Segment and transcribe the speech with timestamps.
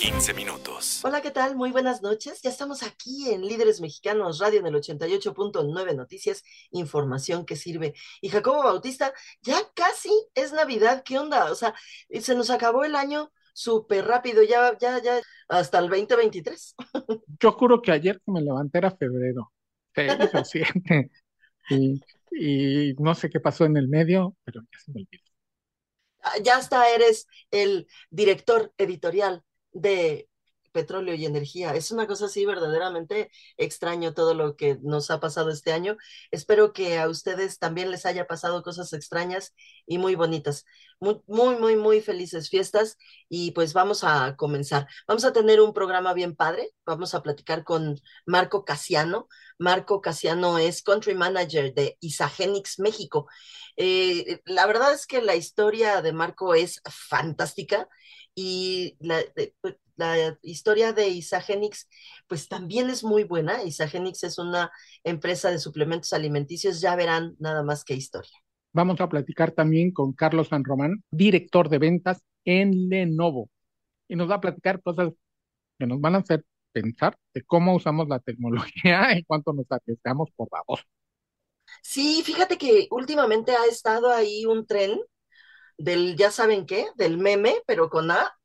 [0.00, 1.04] 15 minutos.
[1.04, 1.56] Hola, ¿qué tal?
[1.56, 2.40] Muy buenas noches.
[2.40, 7.92] Ya estamos aquí en Líderes Mexicanos Radio en el 88.9 Noticias, información que sirve.
[8.22, 11.52] Y Jacobo Bautista, ya casi es Navidad, ¿qué onda?
[11.52, 11.74] O sea,
[12.18, 16.76] se nos acabó el año súper rápido, ya, ya, ya, hasta el 2023.
[17.38, 19.52] Yo juro que ayer que me levanté era febrero.
[19.94, 20.62] Sí,
[21.68, 25.24] y, y no sé qué pasó en el medio, pero ya se me olvidó.
[26.22, 30.30] Ah, ya hasta eres el director editorial de
[30.72, 31.74] petróleo y energía.
[31.74, 35.96] Es una cosa así verdaderamente extraño todo lo que nos ha pasado este año.
[36.30, 39.54] Espero que a ustedes también les haya pasado cosas extrañas
[39.86, 40.64] y muy bonitas.
[41.00, 44.86] Muy, muy, muy, felices fiestas y pues vamos a comenzar.
[45.08, 46.70] Vamos a tener un programa bien padre.
[46.84, 49.28] Vamos a platicar con Marco Casiano.
[49.58, 53.28] Marco Casiano es country manager de Isagenix México.
[53.76, 57.88] Eh, la verdad es que la historia de Marco es fantástica
[58.40, 59.20] y la,
[59.60, 61.86] pues, la historia de Isagenix,
[62.26, 63.62] pues también es muy buena.
[63.62, 64.70] Isagenix es una
[65.04, 68.32] empresa de suplementos alimenticios, ya verán nada más que historia.
[68.72, 73.50] Vamos a platicar también con Carlos San Román, director de ventas en Lenovo,
[74.08, 75.12] y nos va a platicar cosas
[75.78, 80.30] que nos van a hacer pensar de cómo usamos la tecnología y cuánto nos arriesgamos
[80.34, 80.80] por la voz.
[81.82, 84.98] Sí, fíjate que últimamente ha estado ahí un tren
[85.80, 88.36] del, ya saben qué, del meme, pero con A,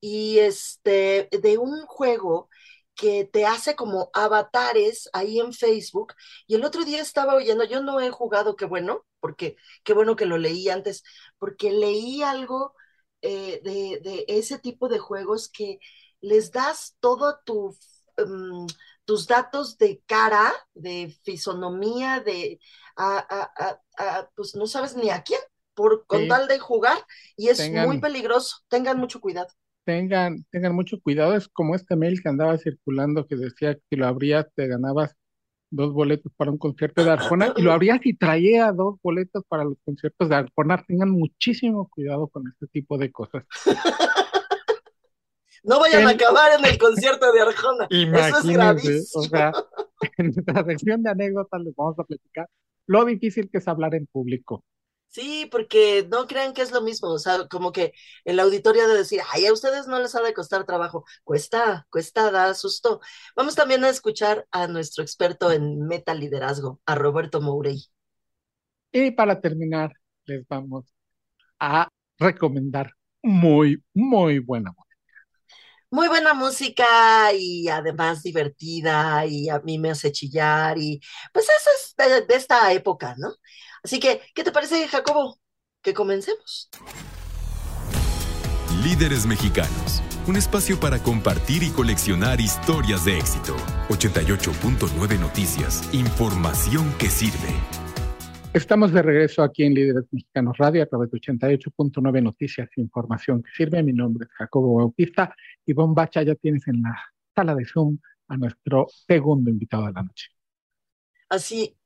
[0.00, 2.48] y este, de un juego
[2.94, 6.14] que te hace como avatares ahí en Facebook.
[6.46, 10.16] Y el otro día estaba oyendo, yo no he jugado, qué bueno, porque qué bueno
[10.16, 11.02] que lo leí antes,
[11.38, 12.74] porque leí algo
[13.22, 15.78] eh, de, ese tipo de juegos que
[16.20, 17.76] les das todo tu,
[18.16, 18.66] em,
[19.04, 22.60] tus datos de cara, de fisonomía, de,
[24.36, 25.40] pues no sabes ni a quién,
[25.74, 26.98] por, con tal de jugar,
[27.36, 28.58] y es muy peligroso.
[28.68, 29.48] Tengan mucho cuidado
[29.84, 31.36] tengan, tengan mucho cuidado.
[31.36, 35.14] Es como este mail que andaba circulando que decía que si lo abrías te ganabas
[35.70, 39.64] dos boletos para un concierto de Arjona y lo abrías y traía dos boletos para
[39.64, 40.82] los conciertos de Arjona.
[40.86, 43.44] Tengan muchísimo cuidado con este tipo de cosas.
[45.66, 47.86] No vayan a acabar en el concierto de Arjona.
[47.90, 49.02] Eso es gravísimo.
[49.14, 49.50] O sea,
[50.18, 52.50] en nuestra sección de anécdotas les vamos a platicar
[52.86, 54.62] lo difícil que es hablar en público.
[55.14, 57.92] Sí, porque no crean que es lo mismo, o sea, como que
[58.24, 62.32] el auditorio de decir, ay, a ustedes no les ha de costar trabajo, cuesta, cuesta,
[62.32, 63.00] da susto.
[63.36, 67.84] Vamos también a escuchar a nuestro experto en meta liderazgo, a Roberto Mourey.
[68.90, 69.92] Y para terminar,
[70.24, 70.92] les vamos
[71.60, 71.88] a
[72.18, 72.90] recomendar
[73.22, 74.84] muy, muy buena música.
[75.90, 81.00] Muy buena música y además divertida y a mí me hace chillar y
[81.32, 83.32] pues eso es de esta época, ¿no?
[83.84, 85.38] Así que, ¿qué te parece, Jacobo?
[85.82, 86.70] Que comencemos.
[88.82, 93.54] Líderes Mexicanos, un espacio para compartir y coleccionar historias de éxito.
[93.90, 97.52] 88.9 Noticias, información que sirve.
[98.54, 103.50] Estamos de regreso aquí en Líderes Mexicanos Radio a través de 88.9 Noticias, información que
[103.50, 103.82] sirve.
[103.82, 105.36] Mi nombre es Jacobo Bautista
[105.66, 106.98] y Bombacha ya tienes en la
[107.34, 110.28] sala de Zoom a nuestro segundo invitado de la noche.
[111.28, 111.76] Así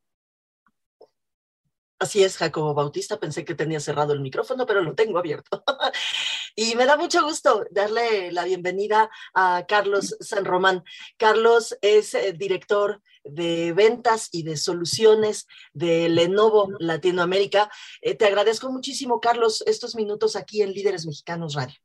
[2.00, 3.18] Así es, Jacobo Bautista.
[3.18, 5.64] Pensé que tenía cerrado el micrófono, pero lo tengo abierto.
[6.56, 10.84] y me da mucho gusto darle la bienvenida a Carlos San Román.
[11.16, 17.68] Carlos es eh, director de ventas y de soluciones de Lenovo Latinoamérica.
[18.00, 21.76] Eh, te agradezco muchísimo, Carlos, estos minutos aquí en Líderes Mexicanos Radio.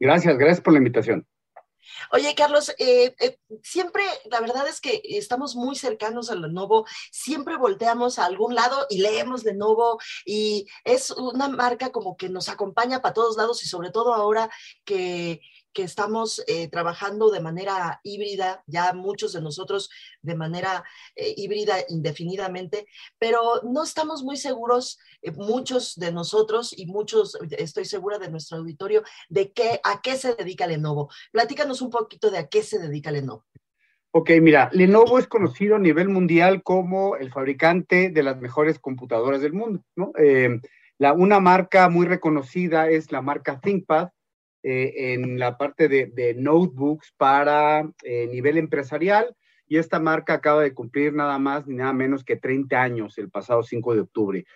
[0.00, 1.26] Gracias, gracias por la invitación.
[2.12, 7.56] Oye, Carlos, eh, eh, siempre, la verdad es que estamos muy cercanos a Lenovo, siempre
[7.56, 13.02] volteamos a algún lado y leemos Lenovo y es una marca como que nos acompaña
[13.02, 14.50] para todos lados y sobre todo ahora
[14.84, 15.40] que
[15.74, 19.90] que estamos eh, trabajando de manera híbrida, ya muchos de nosotros
[20.22, 20.84] de manera
[21.16, 22.86] eh, híbrida indefinidamente,
[23.18, 28.58] pero no estamos muy seguros, eh, muchos de nosotros y muchos, estoy segura de nuestro
[28.58, 31.10] auditorio, de qué, a qué se dedica Lenovo.
[31.32, 33.44] Platícanos un poquito de a qué se dedica Lenovo.
[34.12, 39.42] Ok, mira, Lenovo es conocido a nivel mundial como el fabricante de las mejores computadoras
[39.42, 40.12] del mundo, ¿no?
[40.98, 44.10] la, una marca muy reconocida es la marca ThinkPad,
[44.66, 49.36] eh, en la parte de, notebooks para eh, nivel empresarial
[49.68, 53.28] y esta marca acaba de cumplir nada más ni nada menos que 30 años el
[53.28, 54.46] pasado 5 de octubre.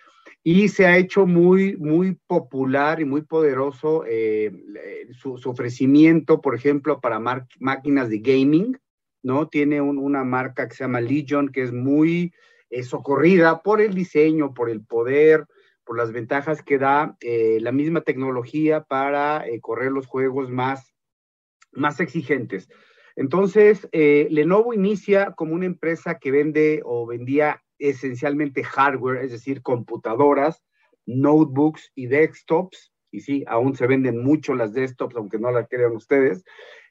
[0.43, 4.51] Y se ha hecho muy, muy popular y muy poderoso eh,
[5.11, 7.19] su, ofrecimiento, por ejemplo, para
[7.59, 8.79] máquinas de gaming,
[9.21, 9.47] ¿no?
[9.47, 12.33] Tiene una marca que se llama Legion, que es muy
[12.81, 15.45] socorrida por el diseño, por el poder,
[15.89, 20.93] por las ventajas que da eh, la misma tecnología para correr los juegos más,
[21.71, 22.69] más exigentes.
[23.15, 29.63] Entonces, eh, Lenovo inicia como una empresa que vende o vendía esencialmente hardware, es decir,
[29.63, 30.61] computadoras,
[31.07, 32.93] notebooks y desktops.
[33.09, 36.43] Y sí, aún se venden mucho las desktops, aunque no las crean ustedes.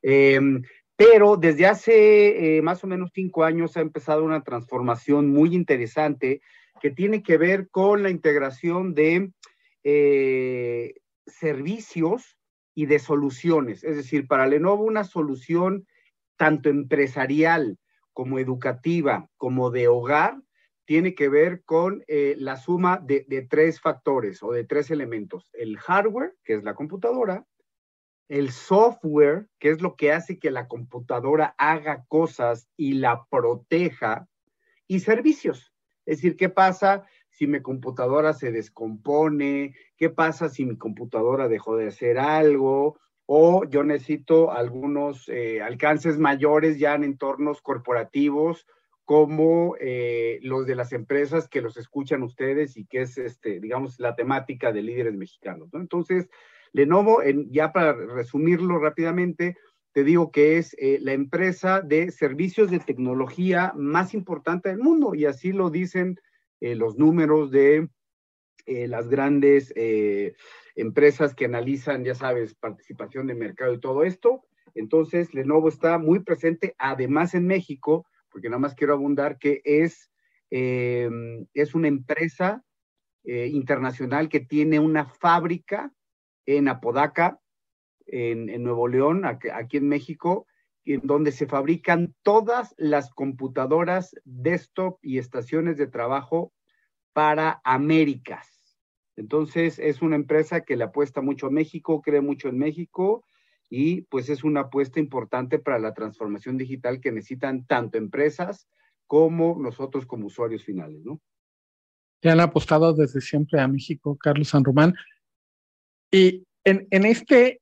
[0.02, 0.60] Em,
[0.96, 6.40] pero desde hace eh, más o menos cinco años ha empezado una transformación muy interesante
[6.80, 9.32] que tiene que ver con la integración de
[9.84, 10.94] eh,
[11.26, 12.38] servicios
[12.74, 13.84] y de soluciones.
[13.84, 15.86] Es decir, para Lenovo una solución
[16.36, 17.78] tanto empresarial
[18.12, 20.40] como educativa, como de hogar,
[20.88, 25.50] tiene que ver con eh, la suma de, tres factores o de tres elementos.
[25.52, 27.46] El hardware, que es la computadora,
[28.28, 34.28] el software, que es lo que hace que la computadora haga cosas y la proteja,
[34.86, 35.67] y servicios.
[36.08, 39.74] Es decir, ¿qué pasa si mi computadora se descompone?
[39.96, 42.98] ¿Qué pasa si mi computadora dejó de hacer algo?
[43.30, 48.66] o yo necesito algunos eh, alcances mayores ya en entornos corporativos
[49.04, 54.00] como eh, los de las empresas que los escuchan ustedes y que es, este, digamos,
[54.00, 55.68] la temática de líderes mexicanos.
[55.74, 56.30] Entonces,
[56.72, 57.20] Lenovo,
[57.50, 59.58] ya para resumirlo rápidamente,
[59.92, 65.14] te digo que es eh, la empresa de servicios de tecnología más importante del mundo
[65.14, 66.20] y así lo dicen
[66.60, 67.88] los números de
[68.66, 69.72] las grandes
[70.74, 74.44] empresas que analizan, ya sabes, participación de mercado y todo esto.
[74.74, 80.10] Entonces, Lenovo está muy presente, además en México, porque nada más quiero abundar que es,
[80.50, 81.10] eh,
[81.54, 82.64] es una empresa
[83.24, 85.92] eh, internacional que tiene una fábrica
[86.46, 87.40] en Apodaca,
[88.08, 90.46] en, Nuevo León, aquí, aquí en México,
[90.84, 96.52] en donde se fabrican todas las computadoras desktop y estaciones de trabajo
[97.12, 98.76] para Américas.
[99.16, 103.24] Entonces, es una empresa que le apuesta mucho a México, cree mucho en México
[103.68, 108.68] y pues es una apuesta importante para la transformación digital que necesitan tanto empresas
[109.06, 111.20] como nosotros como usuarios finales, ¿no?
[112.22, 114.94] Ya han apostado desde siempre a México, Carlos San Román.
[116.10, 117.60] Y en, en este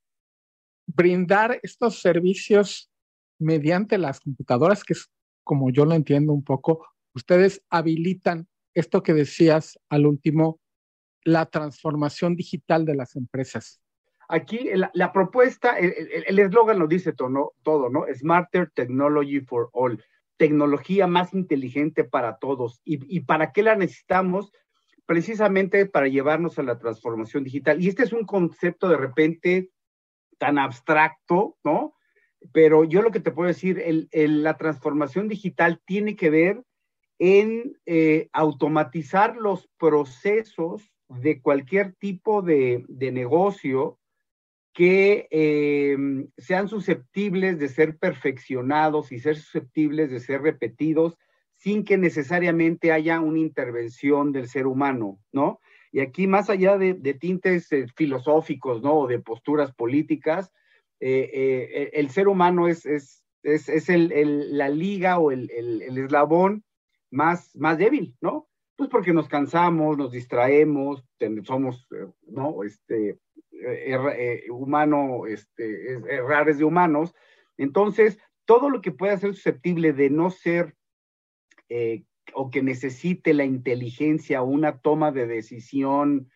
[0.86, 2.90] brindar estos servicios
[3.38, 5.10] mediante las computadoras, que es
[5.44, 10.60] como yo lo entiendo un poco, ustedes habilitan esto que decías al último
[11.24, 13.80] la transformación digital de las empresas?
[14.28, 18.04] Aquí la, propuesta, el eslogan lo dice todo, todo, ¿no?
[18.12, 20.02] Smarter Technology for All,
[20.36, 22.80] tecnología más inteligente para todos.
[22.84, 24.52] ¿Y, ¿Y para qué la necesitamos?
[25.04, 27.80] Precisamente para llevarnos a la transformación digital.
[27.80, 29.70] Y este es un concepto de repente
[30.38, 31.94] tan abstracto, ¿no?
[32.52, 36.62] Pero yo lo que te puedo decir, el, la transformación digital tiene que ver
[37.18, 43.98] en eh, automatizar los procesos de cualquier tipo de, negocio
[44.72, 51.16] que em, sean susceptibles de ser perfeccionados y ser susceptibles de ser repetidos
[51.54, 55.60] sin que necesariamente haya una intervención del ser humano, ¿no?
[55.92, 59.00] Y aquí, más allá de, tintes eh, filosóficos, ¿no?
[59.00, 60.52] O de posturas políticas,
[61.00, 66.64] eh, eh, el ser humano es, es, la liga o el, el, eslabón
[67.10, 68.48] más, más débil, ¿no?
[68.76, 71.04] Pues porque nos cansamos, nos distraemos,
[71.44, 71.88] somos,
[72.26, 72.62] ¿no?
[72.62, 73.18] Este,
[74.50, 77.14] humano, este, errores de humanos.
[77.56, 80.76] Entonces, todo lo que pueda ser susceptible de no ser
[82.36, 86.30] o que necesite la inteligencia o una toma de decisión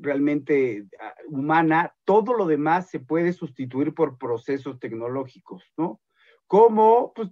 [0.00, 6.00] realmente ah, humana, todo lo demás se puede sustituir por procesos tecnológicos, ¿no?
[6.48, 7.28] Como, pues,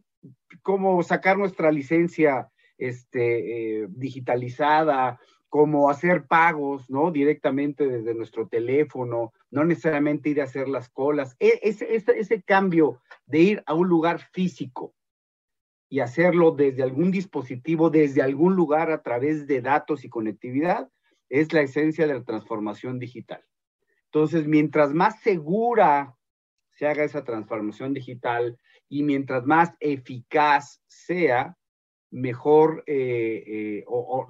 [0.62, 7.10] como sacar nuestra licencia este, eh, digitalizada, como hacer pagos, ¿no?
[7.10, 11.34] Directamente desde nuestro teléfono, no necesariamente ir a hacer las colas.
[11.40, 14.94] E, ese, ese, cambio de ir a un lugar físico
[15.88, 20.88] y hacerlo desde algún dispositivo, desde algún lugar a través de datos y conectividad,
[21.28, 23.44] es la esencia de la transformación digital.
[24.06, 26.14] Entonces, mientras más segura
[26.70, 31.56] se haga esa transformación digital y mientras más eficaz sea,
[32.10, 34.28] mejor eh, eh, o,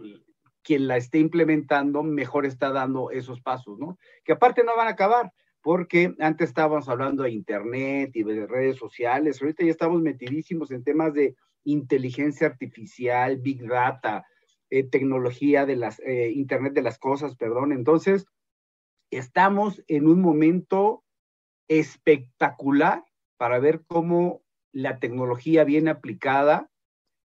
[0.63, 3.99] quien la esté implementando, mejor está dando esos pasos, ¿no?
[4.25, 8.77] Que aparte no van a acabar, porque antes estábamos hablando de Internet y de redes
[8.77, 11.37] sociales, ahorita ya estamos metidísimos en temas de
[11.73, 14.27] inteligencia artificial, big data,
[14.71, 17.73] eh, tecnología de las, eh, Internet de las cosas, perdón.
[17.73, 18.27] Entonces,
[19.11, 21.05] estamos en un momento
[21.69, 23.05] espectacular
[23.39, 26.71] para ver cómo la tecnología bien aplicada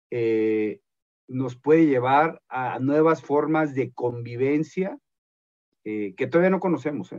[0.10, 0.80] eh,
[1.28, 4.98] nos puede llevar a nuevas formas de convivencia
[5.84, 7.14] que todavía no conocemos.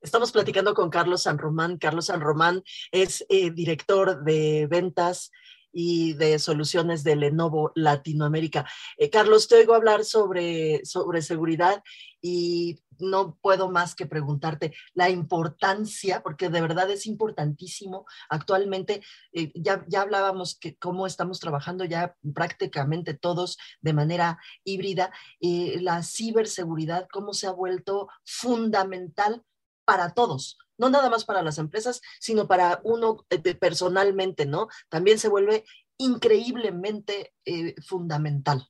[0.00, 1.76] Estamos platicando con Carlos San Román.
[1.76, 2.62] Carlos San Román
[2.92, 5.30] es director de ventas
[5.72, 8.66] y de soluciones de Lenovo Latinoamérica.
[8.96, 11.82] Eh, Carlos, te oigo hablar sobre, sobre seguridad
[12.20, 18.06] y no puedo más que preguntarte la importancia, porque de verdad es importantísimo.
[18.28, 25.12] Actualmente eh, ya, ya hablábamos que cómo estamos trabajando ya prácticamente todos de manera híbrida,
[25.40, 29.44] eh, la ciberseguridad, cómo se ha vuelto fundamental
[29.84, 34.68] para todos no nada más para las empresas, sino para uno eh, personalmente, ¿no?
[34.88, 35.64] También se vuelve
[35.98, 38.66] increíblemente eh, fundamental.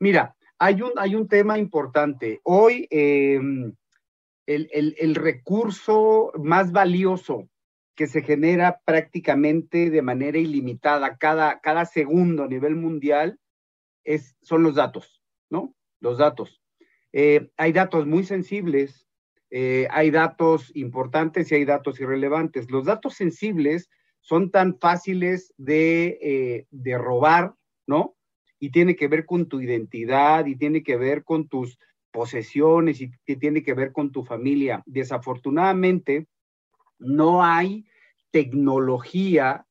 [0.00, 2.40] Mira, hay un, hay un tema importante.
[2.42, 3.72] Hoy em,
[4.46, 7.48] el, recurso más valioso
[7.94, 13.38] que se genera prácticamente de manera ilimitada cada, cada segundo a nivel mundial
[14.02, 15.76] es, son los datos, ¿no?
[16.00, 16.60] Los datos.
[17.12, 19.06] Eh, hay datos muy sensibles
[19.56, 22.68] eh, hay datos importantes y hay datos irrelevantes.
[22.72, 23.88] Los datos sensibles
[24.20, 27.54] son tan fáciles de, eh, de robar,
[27.86, 28.16] ¿no?
[28.58, 31.78] Y tiene que ver con tu identidad y tiene que ver con tus
[32.10, 34.82] posesiones y tiene que ver con tu familia.
[34.86, 36.26] Desafortunadamente,
[36.98, 37.86] no hay
[38.32, 39.68] tecnología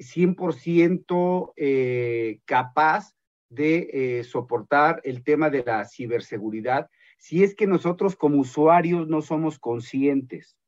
[0.00, 3.14] 100% eh, capaz
[3.50, 6.90] de soportar el tema de la ciberseguridad
[7.22, 10.58] si es que nosotros como usuarios no somos conscientes,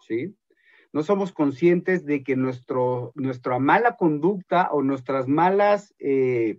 [0.00, 0.34] ¿sí?
[0.92, 6.58] No somos conscientes de que nuestro, nuestra mala conducta o nuestras malas, eh,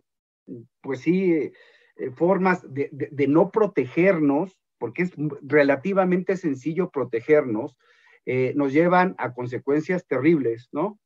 [0.79, 1.51] pues sí, eh,
[2.15, 7.77] formas de, no protegernos, porque es relativamente sencillo protegernos,
[8.25, 10.97] eh, nos llevan a consecuencias terribles, ¿no?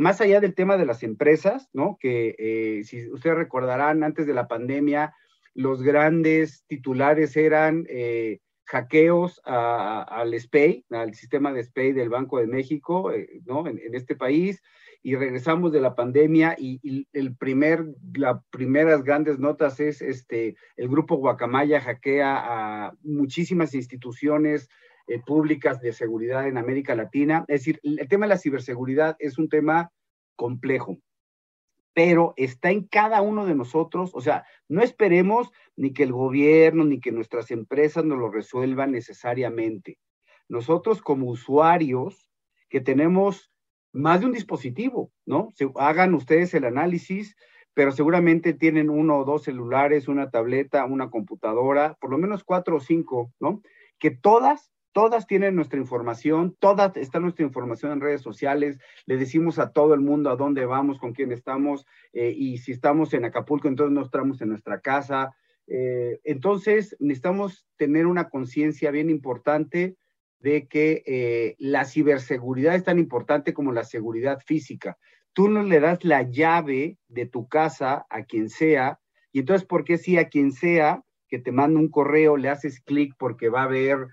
[0.00, 1.98] más allá del tema de las empresas, ¿no?
[2.00, 5.14] Que si ustedes recordarán, antes de la pandemia,
[5.54, 12.46] los grandes titulares eran eh, hackeos al SPEI, al sistema de SPEI del Banco de
[12.46, 13.66] México, eh, ¿no?
[13.66, 14.62] En, este país,
[15.02, 17.84] y regresamos de la pandemia y, el primer,
[18.14, 22.42] las primeras grandes notas es este, el grupo Guacamaya hackea
[22.86, 24.68] a muchísimas instituciones
[25.06, 27.44] eh, públicas de seguridad en América Latina.
[27.48, 29.90] Es decir, el tema de la ciberseguridad es un tema
[30.36, 30.98] complejo
[31.94, 34.10] pero está en cada uno de nosotros.
[34.14, 38.92] O sea, no esperemos ni que el gobierno ni que nuestras empresas nos lo resuelvan
[38.92, 39.98] necesariamente.
[40.48, 42.28] Nosotros como usuarios
[42.68, 43.52] que tenemos
[43.92, 45.52] más de un dispositivo, ¿no?
[45.54, 47.36] Se, hagan ustedes el análisis,
[47.74, 52.76] pero seguramente tienen uno o dos celulares, una tableta, una computadora, por lo menos cuatro
[52.76, 53.62] o cinco, ¿no?
[54.00, 59.58] Que todas todas tienen nuestra información, todas está nuestra información en redes sociales, le decimos
[59.58, 63.24] a todo el mundo a dónde vamos, con quién estamos, eh, y si estamos en
[63.24, 65.34] Acapulco, entonces nos estamos en nuestra casa.
[65.66, 69.96] Eh, entonces, necesitamos tener una conciencia bien importante
[70.38, 74.96] de que eh, la ciberseguridad es tan importante como la seguridad física.
[75.32, 79.00] Tú no le das la llave de tu casa a quien sea,
[79.32, 82.80] y entonces, ¿por qué si a quien sea que te manda un correo le haces
[82.80, 84.06] clic porque va a ver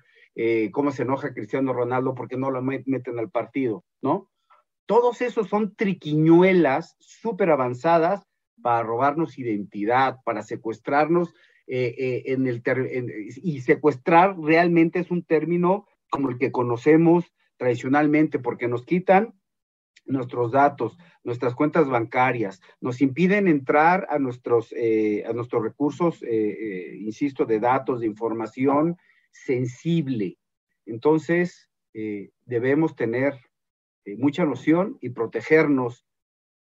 [0.43, 4.27] eh, cómo se enoja Cristiano Ronaldo porque no lo meten al partido, ¿no?
[4.87, 8.25] Todos esos son triquiñuelas súper avanzadas
[8.59, 11.35] para robarnos identidad, para secuestrarnos
[11.67, 12.63] eh, eh, en el
[13.43, 19.35] y secuestrar realmente es un término como el que conocemos tradicionalmente porque nos quitan
[20.05, 27.59] nuestros datos, nuestras cuentas bancarias, nos impiden entrar a nuestros, a nuestros recursos, insisto, de
[27.59, 28.97] datos, de información,
[29.31, 30.37] sensible.
[30.85, 33.33] Entonces, eh, debemos tener
[34.05, 36.05] eh, mucha noción y protegernos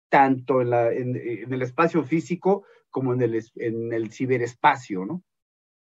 [0.10, 5.24] tanto en, el espacio físico como en el, en el ciberespacio, ¿no?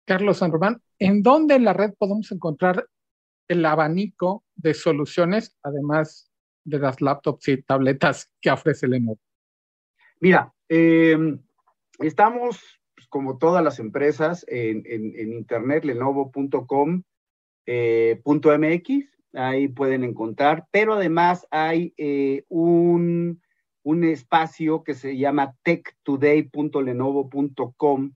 [0.06, 2.88] Carlos San Román, ¿en dónde en la red podemos encontrar
[3.48, 6.32] el abanico de soluciones, además
[6.64, 9.20] de las laptops y tabletas que ofrece Lenovo?
[10.20, 11.40] Mira, em,
[12.00, 12.79] estamos
[13.10, 14.84] como todas las empresas, en,
[15.18, 17.04] internet, lenovo.com.mx,
[17.66, 18.22] eh,
[19.34, 23.42] ahí pueden encontrar, pero además hay eh, un,
[24.04, 28.12] espacio que se llama techtoday.lenovo.com,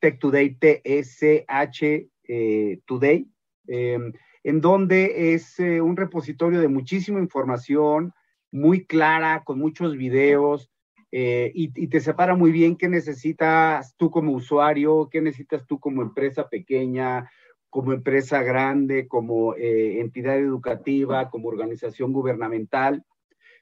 [0.00, 3.30] techtoday, T-E-C-H, eh, today,
[3.68, 4.12] em,
[4.42, 8.12] en donde es un repositorio de muchísima información,
[8.50, 10.68] muy clara, con muchos videos,
[11.12, 16.02] eh, y, te separa muy bien qué necesitas tú como usuario, qué necesitas tú como
[16.02, 17.30] empresa pequeña,
[17.70, 23.04] como empresa grande, como eh, entidad educativa, como organización gubernamental,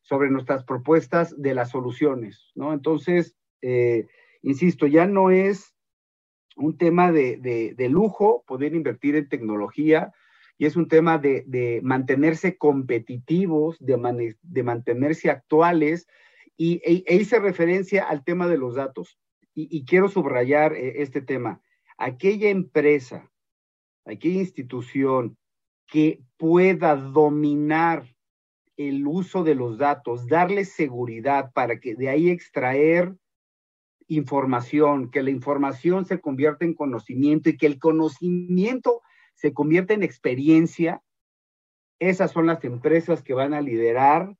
[0.02, 2.72] sobre nuestras propuestas de las soluciones, ¿no?
[2.72, 4.06] Entonces, eh,
[4.42, 5.74] insisto, ya no es
[6.56, 10.12] un tema de, lujo poder invertir en tecnología,
[10.56, 16.06] y es un tema de, mantenerse competitivos, de, de mantenerse actuales,
[16.56, 19.18] y e, e, hice referencia al tema de los datos.
[19.56, 21.60] Y, quiero subrayar eh, este tema.
[21.96, 23.30] Aquella empresa,
[24.04, 25.36] aquella institución
[25.86, 28.04] que pueda dominar
[28.76, 33.14] el uso de los datos, darle seguridad para que de ahí extraer
[34.08, 39.02] información, que la información se convierta en conocimiento y que el conocimiento
[39.34, 41.00] se convierta en experiencia,
[42.00, 44.36] esas son las empresas que van a liderar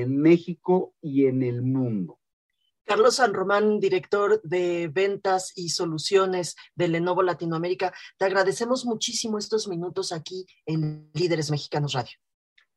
[0.00, 2.18] en México y en el mundo.
[2.84, 9.66] Carlos San Román, director de ventas y soluciones de Lenovo Latinoamérica, te agradecemos muchísimo estos
[9.66, 12.16] minutos aquí en Líderes Mexicanos Radio.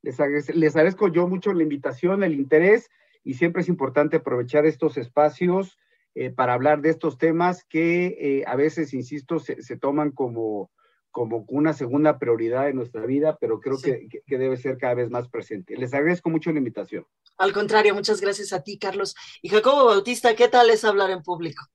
[0.02, 2.90] Les, agradezco yo mucho la invitación, el interés
[3.24, 5.78] y siempre es importante aprovechar estos espacios
[6.16, 10.72] eh, para hablar de estos temas que eh, a veces, insisto, se toman como,
[11.20, 15.28] como una segunda prioridad en nuestra vida, pero creo que, debe ser cada vez más
[15.28, 15.76] presente.
[15.76, 17.06] Les agradezco mucho la invitación.
[17.38, 19.18] Al contrario, muchas gracias a ti, Carlos.
[19.42, 21.66] Y Jacobo Bautista, ¿qué tal es hablar en público?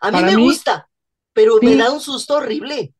[0.00, 0.88] A mí me gusta,
[1.32, 2.94] pero me da un susto horrible.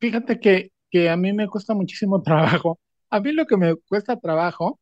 [0.00, 2.80] Fíjate que, que a mí me cuesta muchísimo trabajo.
[3.10, 4.80] A mí lo que me cuesta trabajo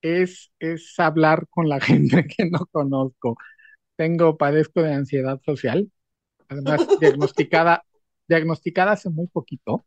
[0.00, 3.36] es, es hablar con la gente que no conozco.
[3.96, 5.92] Tengo, padezco de ansiedad social,
[6.48, 7.84] además diagnosticada
[8.28, 9.84] diagnosticada hace muy poquito.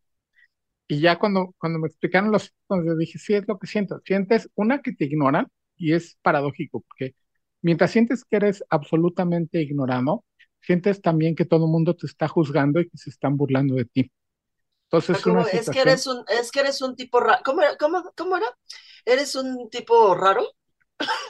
[0.87, 4.01] Y ya cuando, cuando me explicaron los síntomas, yo dije, sí, es lo que siento.
[4.05, 7.15] Sientes una que te ignoran y es paradójico, porque
[7.61, 10.25] mientras sientes que eres absolutamente ignorado,
[10.59, 13.85] sientes también que todo el mundo te está juzgando y que se están burlando de
[13.85, 14.11] ti.
[14.91, 15.17] Entonces,
[15.53, 17.41] es, que eres un, es que eres un tipo raro.
[17.45, 18.47] ¿Cómo, cómo, ¿Cómo era?
[19.05, 20.43] ¿Eres un tipo raro?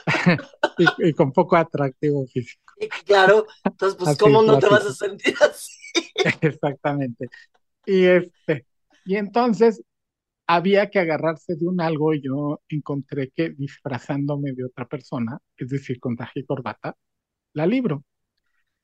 [0.98, 2.74] y, con poco atractivo físico.
[3.06, 5.81] claro, entonces, pues, ¿cómo no te vas a sentir así?
[6.40, 7.28] Exactamente.
[7.86, 8.66] Y este,
[9.04, 9.82] y entonces
[10.46, 15.68] había que agarrarse de un algo y yo encontré que disfrazándome de otra persona, es
[15.68, 16.96] decir, con traje y corbata,
[17.54, 18.04] la libro.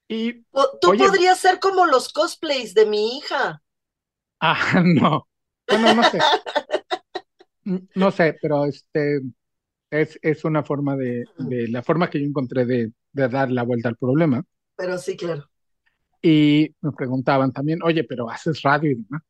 [0.09, 0.45] Y,
[0.81, 3.63] Tú podrías ser como los cosplays de mi hija.
[4.41, 5.27] Ah, no.
[5.67, 6.19] Bueno, no sé.
[7.97, 9.21] no sé, pero este
[9.91, 13.65] es, es una forma de, de, la forma que yo encontré de, de dar la
[13.65, 14.45] vuelta al problema.
[14.77, 15.51] Pero sí, claro.
[16.23, 19.23] Y me preguntaban también, oye, pero haces radio y demás.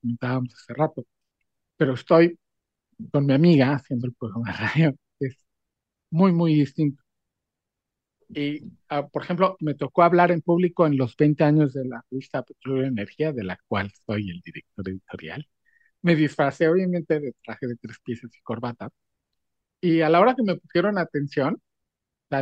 [0.00, 1.06] Comentábamos hace rato.
[1.76, 2.38] Pero estoy
[3.12, 4.96] con mi amiga haciendo el programa de radio.
[5.20, 5.36] Es
[6.10, 7.02] muy, muy distinto.
[8.28, 12.02] Y, ah, por ejemplo, me tocó hablar en público en los 20 años de la
[12.10, 15.46] revista Petróleo y Energía, de la cual soy el director editorial.
[16.02, 18.90] Me disfracé, obviamente, de traje de tres piezas y corbata.
[19.80, 21.60] Y a la hora que me pusieron atención,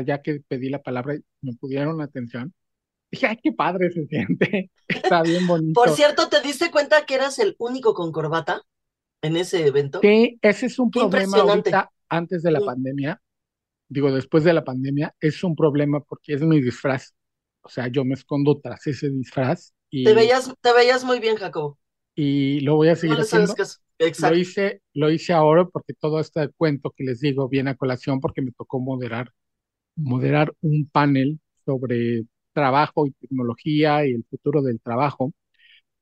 [0.06, 2.54] ya que pedí la palabra, me pusieron atención,
[3.10, 4.70] Dije, ay, qué padre se siente.
[4.88, 5.80] Está bien bonito.
[5.80, 8.62] Por cierto, ¿te diste cuenta que eras el único con corbata
[9.22, 10.00] en ese evento?
[10.00, 13.20] Sí, ese es un problema ahorita, antes de la pandemia.
[13.88, 17.14] Digo, después de la pandemia, es un problema porque es mi disfraz.
[17.62, 19.74] O sea, yo me escondo tras ese disfraz.
[19.90, 21.78] Y, te, veías, te veías muy bien, Jacobo.
[22.14, 23.54] Y lo voy a seguir haciendo.
[23.98, 28.20] Lo hice, lo hice ahora porque todo este cuento que les digo viene a colación
[28.20, 29.32] porque me tocó moderar,
[29.94, 35.32] moderar un panel sobre trabajo y tecnología y el futuro del trabajo,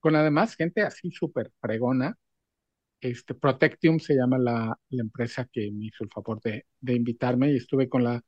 [0.00, 2.16] con además gente así súper fregona.
[3.00, 7.52] Este, Protectium se llama la, la, empresa que me hizo el favor de, de invitarme
[7.52, 8.22] y estuve con la...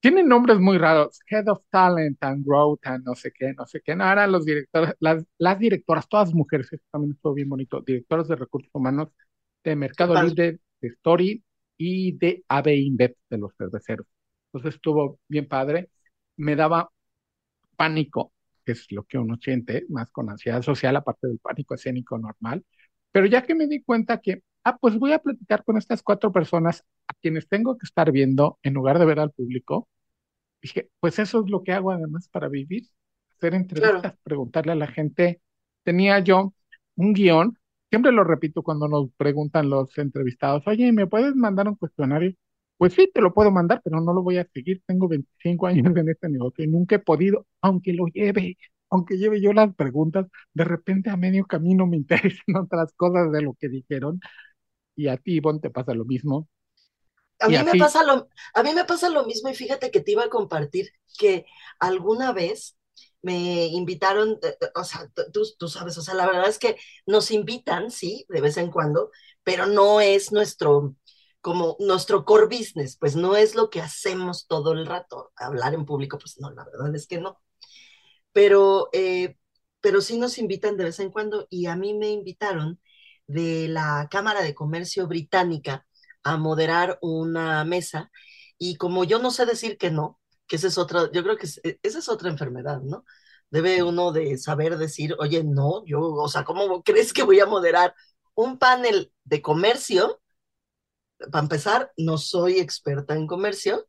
[0.00, 3.80] Tienen nombres muy raros, Head of Talent and Growth and no sé qué, no sé
[3.84, 3.96] qué.
[3.96, 8.28] No, eran los directores, las, las directoras, todas mujeres, eso también estuvo bien bonito, directoras
[8.28, 9.08] de recursos humanos
[9.64, 11.44] de Mercado Libre, de Story
[11.76, 14.06] y de AB InBev, de los cerveceros.
[14.52, 15.90] Entonces estuvo bien padre.
[16.36, 16.90] Me daba
[17.76, 18.32] pánico,
[18.64, 22.64] que es lo que uno siente, más con ansiedad social, aparte del pánico escénico normal.
[23.12, 26.32] Pero ya que me di cuenta que, ah, pues voy a platicar con estas cuatro
[26.32, 29.88] personas a quienes tengo que estar viendo en lugar de ver al público,
[30.62, 32.88] dije, pues eso es lo que hago además para vivir,
[33.36, 35.40] hacer entrevistas, preguntarle a la gente.
[35.84, 36.54] Tenía yo
[36.96, 37.58] un guion,
[37.90, 42.34] siempre lo repito cuando nos preguntan los entrevistados, oye, ¿me puedes mandar un cuestionario?
[42.78, 44.82] Pues sí, te lo puedo mandar, pero no lo voy a seguir.
[44.86, 48.56] Tengo 25 años en este negocio y nunca he podido, aunque lo lleve
[48.90, 53.42] aunque lleve yo las preguntas, de repente a medio camino me interesan otras cosas de
[53.42, 54.20] lo que dijeron.
[54.94, 56.48] Y a ti, Ivonne, te pasa lo mismo.
[57.38, 60.12] A mí, me pasa lo, a mí me pasa lo mismo y fíjate que te
[60.12, 61.44] iba a compartir que
[61.78, 62.78] alguna vez
[63.20, 66.76] me invitaron, eh, eh, o sea, tú, tú, sabes, o sea, la verdad es que
[67.04, 69.10] nos invitan, sí, de vez en cuando,
[69.42, 70.94] pero no es nuestro,
[71.46, 75.30] como nuestro core business, pues no es lo que hacemos todo el rato.
[75.36, 77.40] Hablar en público, pues no, la verdad es que no.
[78.32, 79.36] Pero, eh,
[79.80, 82.80] pero sí nos invitan de vez en cuando y a mí me invitaron
[83.28, 85.86] de la Cámara de Comercio Británica
[86.24, 88.10] a moderar una mesa
[88.58, 91.46] y como yo no sé decir que no, que esa es otra, yo creo que
[91.62, 93.04] e, esa es otra enfermedad, ¿no?
[93.50, 97.46] Debe uno de saber decir, oye, no, yo, o sea, ¿cómo crees que voy a
[97.46, 97.94] moderar
[98.34, 100.20] un panel de comercio
[101.30, 103.86] para empezar, no soy experta en comercio.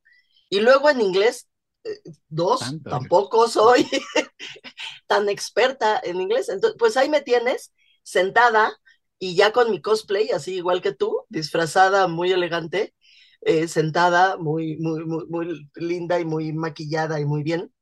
[0.50, 1.50] Y luego en inglés,
[1.84, 3.88] eh, dos, tampoco soy
[5.08, 6.50] tan experta en inglés.
[6.50, 8.78] Entonces, pues ahí me tienes sentada
[9.20, 12.94] y ya con mi cosplay, así igual que tú, disfrazada, muy elegante,
[13.42, 17.74] eh, sentada, muy, muy, muy, muy linda y muy maquillada y muy bien.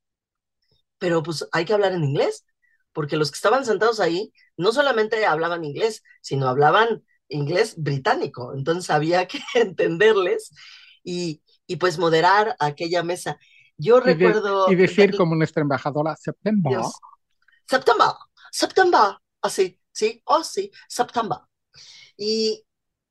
[0.98, 2.46] Pero pues hay que hablar en inglés,
[2.94, 8.90] porque los que estaban sentados ahí no solamente hablaban inglés, sino hablaban inglés británico, entonces
[8.90, 10.52] había que entenderles
[11.04, 13.40] y, y pues moderar aquella mesa.
[13.78, 14.72] Yo recuerdo...
[14.72, 16.80] y decir como nuestra embajadora, September.
[17.68, 18.08] September,
[18.52, 21.40] September, así, sí, oh sí, September.
[22.18, 22.66] Y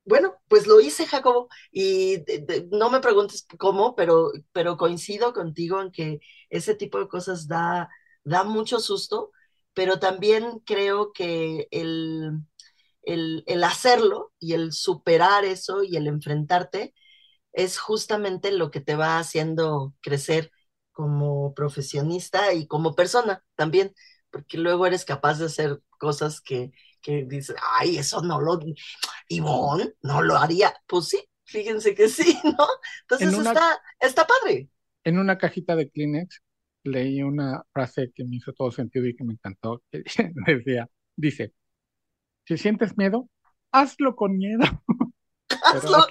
[0.04, 2.22] bueno, pues lo hice, Jacobo, y
[2.70, 7.88] no me preguntes cómo, pero, pero coincido contigo en que ese tipo de cosas da,
[8.22, 9.32] da mucho susto,
[9.72, 12.38] pero también creo que el,
[13.06, 16.94] el, hacerlo y el superar eso y el enfrentarte
[17.52, 20.50] es justamente lo que te va haciendo crecer
[20.92, 23.94] como profesionista y como persona también,
[24.30, 28.60] porque luego eres capaz de hacer cosas que, que dices, ay, eso no lo,
[29.28, 30.74] Ivonne, no lo haría.
[30.86, 32.66] Pues sí, fíjense que sí, ¿no?
[33.02, 34.68] Entonces está, está padre.
[35.04, 36.42] En una cajita de Kleenex
[36.84, 40.02] leí una frase que me hizo todo sentido y que me encantó, que
[40.46, 41.52] decía, dice,
[42.46, 43.28] si sientes miedo,
[43.72, 44.64] hazlo con miedo.
[45.64, 46.06] hazlo,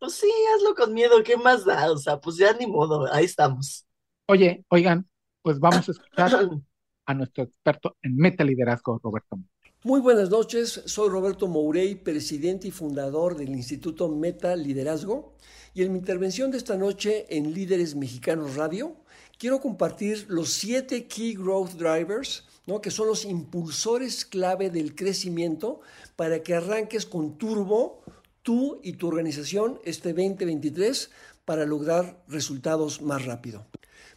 [0.00, 1.90] Pues sí, hazlo con miedo, ¿qué más da?
[1.90, 3.86] O sea, pues ya ni modo, ahí estamos.
[4.26, 5.08] Oye, oigan,
[5.42, 6.30] pues vamos a escuchar
[7.06, 9.38] a nuestro experto en metaliderazgo, Roberto.
[9.82, 15.34] Muy buenas noches, soy Roberto Mourey, presidente y fundador del Instituto Meta Liderazgo.
[15.72, 18.96] Y en mi intervención de esta noche en Líderes Mexicanos Radio,
[19.38, 22.46] quiero compartir los siete Key Growth Drivers
[22.82, 25.80] que son los impulsores clave del crecimiento
[26.16, 28.02] para que arranques con turbo
[28.42, 31.10] tú y tu organización este 2023
[31.44, 33.66] para lograr resultados más rápido.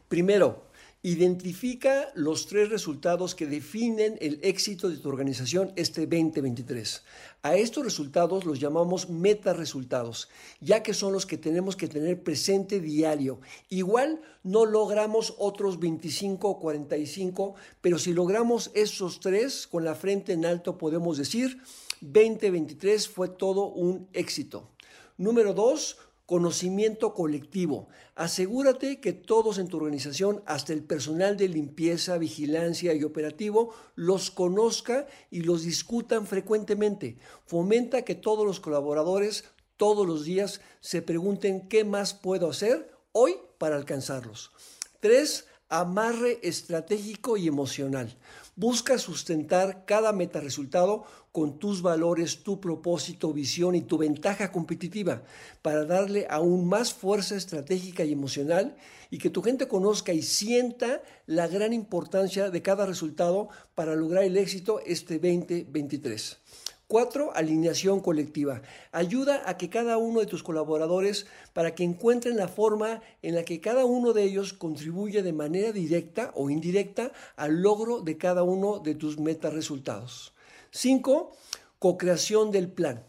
[0.07, 0.63] Primero,
[1.05, 7.03] Identifica los tres resultados que definen el éxito de tu organización este 2023.
[7.41, 10.29] A estos resultados los llamamos meta resultados,
[10.61, 13.41] ya que son los que tenemos que tener presente diario.
[13.67, 20.31] Igual no logramos otros 25 o 45, pero si logramos esos tres con la frente
[20.31, 21.61] en alto podemos decir
[21.99, 24.69] 2023 fue todo un éxito.
[25.17, 27.89] Número dos, Conocimiento colectivo.
[28.15, 34.31] Asegúrate que todos en tu organización, hasta el personal de limpieza, vigilancia y operativo, los
[34.31, 37.17] conozca y los discutan frecuentemente.
[37.45, 39.43] Fomenta que todos los colaboradores
[39.77, 44.51] todos los días se pregunten qué más puedo hacer hoy para alcanzarlos.
[44.99, 48.15] Tres, amarre estratégico y emocional.
[48.55, 55.23] Busca sustentar cada meta resultado con tus valores, tu propósito, visión y tu ventaja competitiva
[55.63, 58.75] para darle aún más fuerza estratégica y emocional
[59.09, 64.23] y que tu gente conozca y sienta la gran importancia de cada resultado para lograr
[64.23, 66.42] el éxito este 2023.
[66.87, 68.61] Cuatro, alineación colectiva.
[68.91, 73.43] Ayuda a que cada uno de tus colaboradores para que encuentren la forma en la
[73.43, 78.43] que cada uno de ellos contribuye de manera directa o indirecta al logro de cada
[78.43, 80.33] uno de tus meta resultados.
[80.71, 81.31] Cinco,
[81.79, 83.03] co-creación del plan.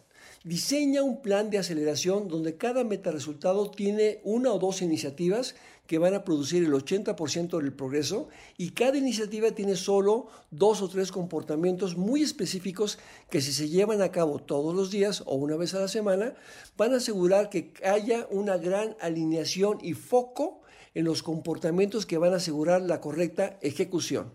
[0.45, 5.55] Diseña un plan de aceleración donde cada meta resultado tiene una o dos iniciativas
[5.87, 10.89] que van a producir el 80% del progreso y cada iniciativa tiene solo dos o
[10.89, 12.99] tres comportamientos muy específicos
[13.31, 16.35] que si se llevan a cabo todos los días o una vez a la semana,
[16.77, 20.63] van a asegurar que haya una gran alineación y foco
[20.95, 24.33] en los comportamientos que van a asegurar la correcta ejecución.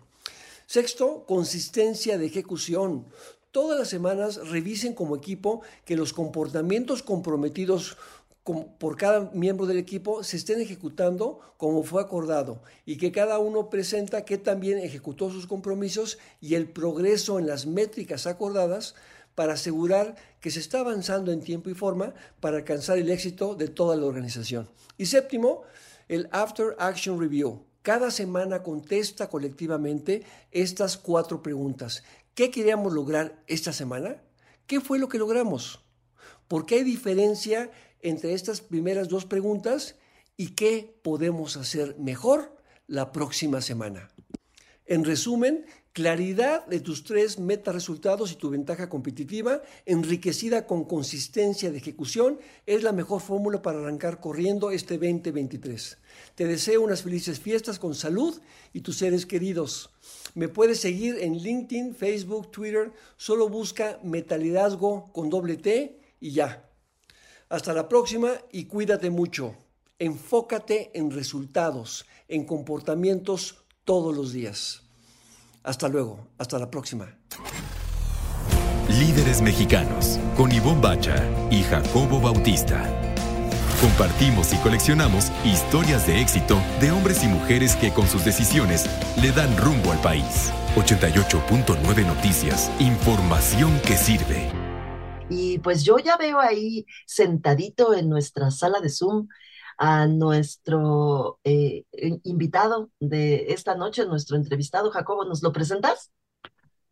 [0.66, 3.06] Sexto, consistencia de ejecución.
[3.50, 7.96] Todas las semanas revisen como equipo que los comportamientos comprometidos
[8.44, 13.68] por cada miembro del equipo se estén ejecutando como fue acordado y que cada uno
[13.68, 18.94] presenta que también ejecutó sus compromisos y el progreso en las métricas acordadas
[19.34, 23.68] para asegurar que se está avanzando en tiempo y forma para alcanzar el éxito de
[23.68, 24.68] toda la organización.
[24.98, 25.62] Y séptimo,
[26.08, 27.64] el After Action Review.
[27.82, 32.02] Cada semana contesta colectivamente estas cuatro preguntas.
[32.34, 34.22] ¿Qué queríamos lograr esta semana?
[34.66, 35.80] ¿Qué fue lo que logramos?
[36.48, 37.70] ¿Por qué hay diferencia
[38.02, 39.96] entre estas primeras dos preguntas
[40.36, 44.10] y qué podemos hacer mejor la próxima semana?
[44.86, 51.70] En resumen, claridad de tus tres meta resultados y tu ventaja competitiva, enriquecida con consistencia
[51.70, 55.98] de ejecución, es la mejor fórmula para arrancar corriendo este 2023.
[56.34, 58.40] Te deseo unas felices fiestas con salud
[58.72, 59.90] y tus seres queridos.
[60.34, 62.92] Me puedes seguir en LinkedIn, Facebook, Twitter.
[63.16, 66.69] Solo busca Metalidazgo con doble T y ya.
[67.50, 69.56] Hasta la próxima y cuídate mucho.
[69.98, 74.82] Enfócate en resultados, en comportamientos todos los días.
[75.64, 77.18] Hasta luego, hasta la próxima.
[78.88, 81.16] Líderes mexicanos con Ivonne Bacha
[81.50, 82.88] y Jacobo Bautista.
[83.80, 88.86] Compartimos y coleccionamos historias de éxito de hombres y mujeres que con sus decisiones
[89.20, 90.52] le dan rumbo al país.
[90.76, 94.59] 88.9 Noticias, información que sirve.
[95.30, 99.28] Y pues yo ya veo ahí sentadito en nuestra sala de Zoom
[99.78, 101.84] a nuestro eh,
[102.24, 104.90] invitado de esta noche, nuestro entrevistado.
[104.90, 106.12] Jacobo, ¿nos lo presentas?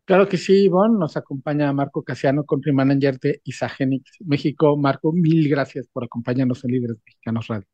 [0.05, 0.97] Claro que sí, Ivonne.
[0.97, 4.75] Nos acompaña Marco Casiano, Country Manager de Isagenix México.
[4.75, 7.67] Marco, mil gracias por acompañarnos en Líderes Mexicanos Radio.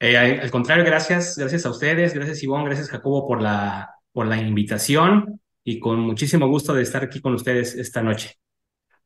[0.00, 4.36] Eh, al contrario, gracias, gracias a ustedes, gracias Ivonne, gracias Jacobo por la, por la
[4.36, 8.38] invitación y con muchísimo gusto de estar aquí con ustedes esta noche.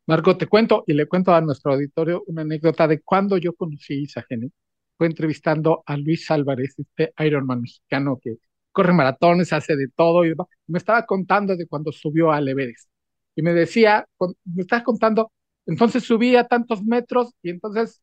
[0.07, 3.93] Marco, te cuento y le cuento a nuestro auditorio una anécdota de cuando yo conocí
[4.03, 4.53] Isagenix
[4.97, 8.35] fue entrevistando a Luis Álvarez, este Ironman mexicano que
[8.71, 10.33] corre maratones, hace de todo, y
[10.67, 12.89] me estaba contando de cuando subió a Everest.
[13.35, 14.07] Y me decía,
[14.45, 15.31] me estaba contando,
[15.65, 18.01] entonces subí a tantos metros y entonces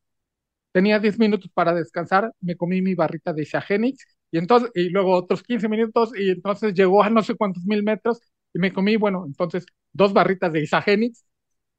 [0.72, 5.12] tenía 10 minutos para descansar, me comí mi barrita de Isagenix y entonces, y luego
[5.16, 8.20] otros 15 minutos y entonces llegó a no sé cuántos mil metros
[8.54, 11.24] y me comí, bueno, entonces dos barritas de Isagenix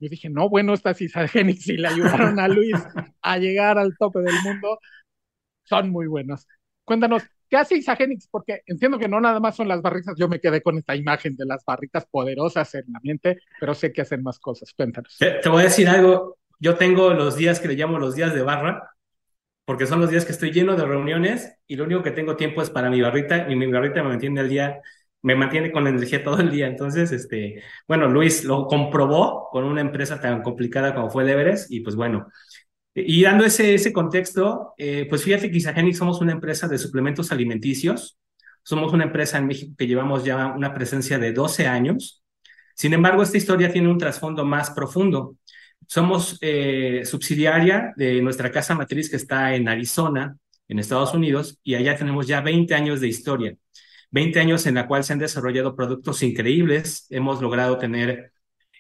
[0.02, 2.76] yo dije, no, bueno, estas Isagenix y le ayudaron a Luis
[3.22, 4.80] a llegar al tope del mundo
[5.64, 6.48] son muy buenos.
[6.84, 8.28] Cuéntanos, ¿qué hace Isagenix?
[8.28, 11.36] Porque entiendo que no nada más son las barritas, yo me quedé con esta imagen
[11.36, 14.74] de las barritas poderosas en la mente, pero sé que hacen más cosas.
[14.76, 15.18] Cuéntanos.
[15.18, 18.42] Te, voy a decir algo, yo tengo los días que le llamo los días de
[18.42, 18.90] barra,
[19.64, 22.62] porque son los días que estoy lleno de reuniones y lo único que tengo tiempo
[22.62, 24.82] es para mi barrita y mi barrita me mantiene al día,
[25.22, 26.68] me mantiene con energía todo el día.
[26.68, 31.82] Entonces, este, bueno, Luis lo comprobó con una empresa tan complicada como fue el y
[31.82, 32.28] pues bueno,
[32.94, 37.32] y dando ese, ese contexto, eh, pues fíjate que Isagenix somos una empresa de suplementos
[37.32, 38.18] alimenticios.
[38.64, 42.24] Somos una empresa en México que llevamos ya una presencia de 12 años.
[42.76, 45.38] Sin embargo, esta historia tiene un trasfondo más profundo.
[45.88, 51.76] Somos eh, subsidiaria de nuestra casa matriz que está en Arizona, en Estados Unidos, y
[51.76, 53.56] allá tenemos ya 20 años de historia.
[54.12, 57.08] 20 años en la cual se han desarrollado productos increíbles.
[57.10, 58.34] Hemos logrado tener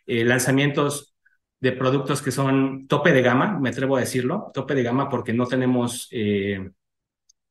[0.05, 1.15] eh, lanzamientos
[1.59, 5.33] de productos que son tope de gama, me atrevo a decirlo, tope de gama porque
[5.33, 6.71] no tenemos eh,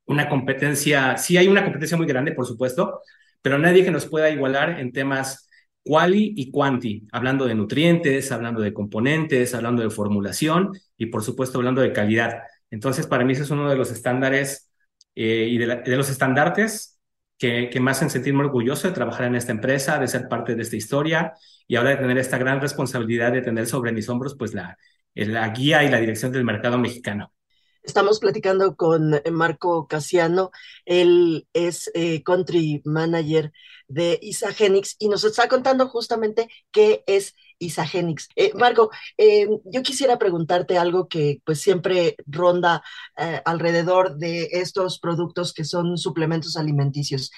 [0.06, 3.00] una competencia, sí hay una competencia muy grande, por supuesto,
[3.42, 5.48] pero nadie que nos pueda igualar en temas
[5.84, 11.58] quali y quanti, hablando de nutrientes, hablando de componentes, hablando de formulación y por supuesto
[11.58, 12.42] hablando de calidad.
[12.70, 14.70] Entonces, para mí ese es uno de los estándares
[15.14, 16.99] eh, y de, de, los estandartes
[17.40, 20.62] que, que me hacen sentirme orgulloso de trabajar en esta empresa, de ser parte de
[20.62, 21.34] esta historia
[21.66, 24.76] y ahora de tener esta gran responsabilidad de tener sobre mis hombros pues la,
[25.14, 27.32] la guía y la dirección del mercado mexicano.
[27.82, 30.50] Estamos platicando con Marco Casiano,
[30.84, 33.52] él es eh, country manager
[33.88, 38.28] de Isagenix y nos está contando justamente qué es Isagenix.
[38.36, 42.82] Eh, Marco, eh, yo quisiera preguntarte algo que pues siempre ronda
[43.16, 47.30] eh, alrededor de estos productos que son suplementos alimenticios.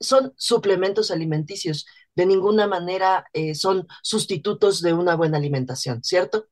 [0.00, 6.48] Son suplementos alimenticios, de ninguna manera son sustitutos de una buena alimentación, ¿cierto?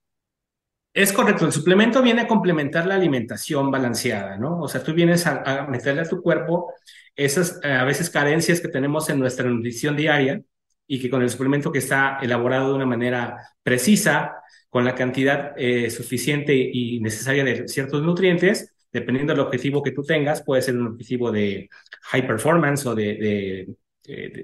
[0.94, 4.60] Es correcto, el suplemento viene a complementar la alimentación balanceada, ¿no?
[4.60, 6.74] O sea, tú vienes a, a meterle a tu cuerpo
[7.16, 10.42] esas a veces carencias que tenemos en nuestra nutrición diaria
[10.86, 14.34] y que con el suplemento que está elaborado de una manera precisa,
[14.68, 20.02] con la cantidad eh, suficiente y necesaria de ciertos nutrientes, dependiendo del objetivo que tú
[20.02, 21.70] tengas, puede ser un objetivo de
[22.02, 23.74] high performance o de,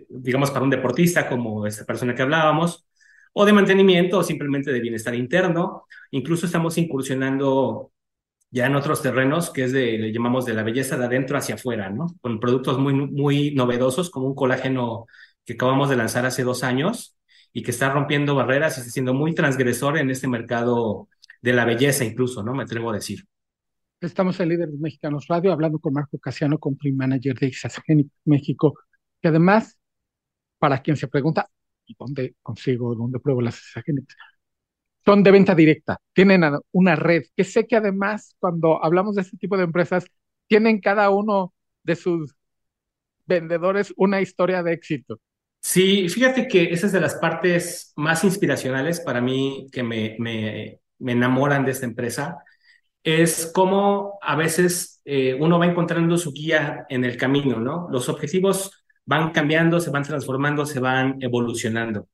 [0.08, 2.87] digamos, para un deportista como esta persona que hablábamos,
[3.40, 5.84] o de mantenimiento o simplemente de bienestar interno.
[6.10, 7.92] Incluso estamos incursionando
[8.50, 11.54] ya en otros terrenos, que es de, le llamamos de la belleza de adentro hacia
[11.54, 12.08] afuera, ¿no?
[12.20, 15.06] Con productos muy, muy novedosos, como un colágeno
[15.44, 17.16] que acabamos de lanzar hace dos años
[17.52, 21.08] y que está rompiendo barreras y está siendo muy transgresor en este mercado
[21.40, 22.54] de la belleza incluso, ¿no?
[22.54, 23.24] Me atrevo a decir.
[24.00, 28.74] Estamos en Líderes Mexicanos Radio hablando con Marco Casiano, Country Manager de Isagenic México,
[29.22, 29.78] que además,
[30.58, 31.57] para quien se pregunta, ¿y
[31.98, 34.16] dónde consigo, dónde pruebo las Isagenics?
[35.04, 39.38] son de venta directa, tienen una red, que sé que además cuando hablamos de este
[39.38, 40.06] tipo de empresas,
[40.46, 42.34] tienen cada uno de sus
[43.26, 45.20] vendedores una historia de éxito.
[45.60, 50.80] Sí, fíjate que esa es de las partes más inspiracionales para mí que me, me,
[50.98, 52.38] me enamoran de esta empresa,
[53.04, 57.88] es cómo a veces eh, uno va encontrando su guía en el camino, ¿no?
[57.90, 58.77] Los objetivos
[59.08, 62.08] van cambiando, se van transformando, se van evolucionando.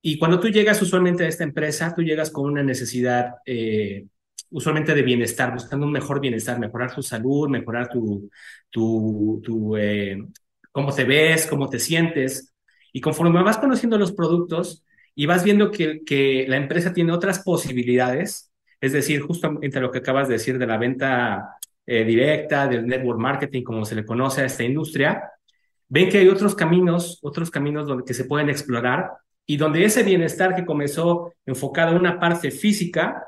[0.00, 4.06] Y cuando tú llegas usualmente a esta empresa, tú llegas con una necesidad eh,
[4.50, 8.30] usualmente de bienestar, buscando un mejor bienestar, mejorar tu salud, mejorar tu,
[8.70, 10.24] tu, tu eh,
[10.70, 12.54] cómo te ves, cómo te sientes.
[12.92, 14.84] Y conforme vas conociendo los productos
[15.16, 19.98] y vas viendo que, que la empresa tiene otras posibilidades, es decir, justamente lo que
[19.98, 24.42] acabas de decir de la venta eh, directa, del network marketing, como se le conoce
[24.42, 25.32] a esta industria,
[25.88, 29.10] ven que hay otros caminos, otros caminos donde que se pueden explorar
[29.46, 33.22] y donde ese bienestar que comenzó enfocado en una parte física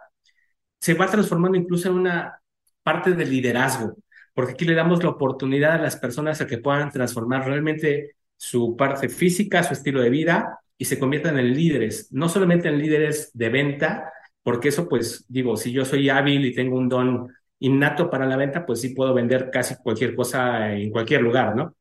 [0.81, 2.40] se va transformando incluso en una
[2.83, 3.97] parte de liderazgo,
[4.35, 8.77] porque aquí le damos la oportunidad a las personas a que puedan transformar realmente su
[8.77, 13.31] parte física, su estilo de vida y se conviertan en líderes, no solamente en líderes
[13.35, 18.09] de venta, porque eso pues digo, si yo soy hábil y tengo un don innato
[18.11, 21.75] para la venta, pues sí puedo vender casi cualquier cosa en cualquier lugar, ¿no?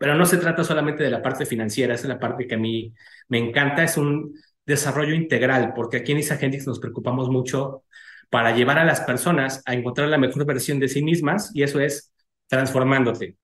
[0.00, 2.94] Pero no se trata solamente de la parte financiera, es la parte que a mí
[3.28, 4.34] me encanta, es un
[4.64, 7.84] desarrollo integral, porque aquí en Isagenix nos preocupamos mucho
[8.30, 11.80] para llevar a las personas a encontrar la mejor versión de sí mismas y eso
[11.80, 12.14] es
[12.48, 13.36] transformándote.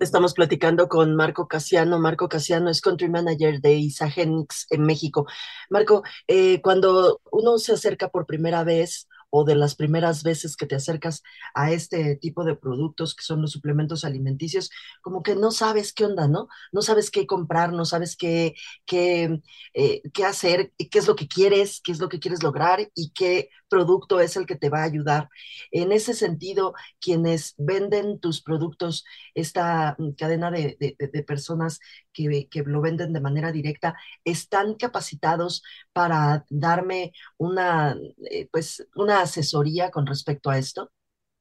[0.00, 2.00] Estamos platicando con Marco Casiano.
[2.00, 5.24] Marco Casiano es country manager de Isagenix en México.
[5.70, 10.66] Marco, eh, cuando uno se acerca por primera vez o de las primeras veces que
[10.66, 11.22] te acercas
[11.54, 14.70] a este tipo de productos que son los suplementos alimenticios,
[15.02, 16.48] como que no sabes qué onda, ¿no?
[16.72, 18.54] No sabes qué comprar, no sabes qué,
[18.86, 19.40] qué,
[19.74, 23.10] eh, qué hacer, qué es lo que quieres, qué es lo que quieres lograr y
[23.12, 25.28] qué producto es el que te va a ayudar.
[25.70, 31.80] En ese sentido, quienes venden tus productos, esta mm, cadena de, de, personas
[32.12, 35.62] que, que, lo venden de manera directa, están capacitados
[35.92, 37.96] para darme una,
[38.30, 40.90] eh, pues, una asesoría con respecto a esto?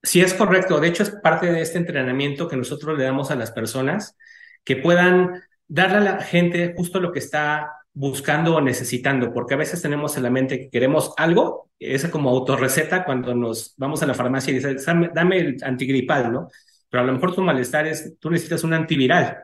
[0.04, 0.80] Sí, es correcto.
[0.80, 4.16] De hecho, es parte de este entrenamiento que nosotros le damos a las personas,
[4.64, 9.58] que puedan darle a la gente justo lo que está buscando o necesitando, porque a
[9.58, 14.06] veces tenemos en la mente que queremos algo, es como autorreceta cuando nos vamos a
[14.06, 16.50] la farmacia y dices, dame el antigripal, ¿no?
[16.90, 19.38] Pero a lo mejor tu malestar es, tú necesitas un antiviral.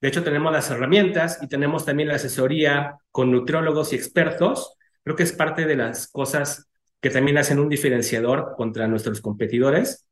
[0.00, 4.76] De hecho, tenemos las herramientas y tenemos también la asesoría con nutriólogos y expertos.
[5.02, 6.68] Creo que es parte de las cosas
[7.00, 10.06] que también hacen un diferenciador contra nuestros competidores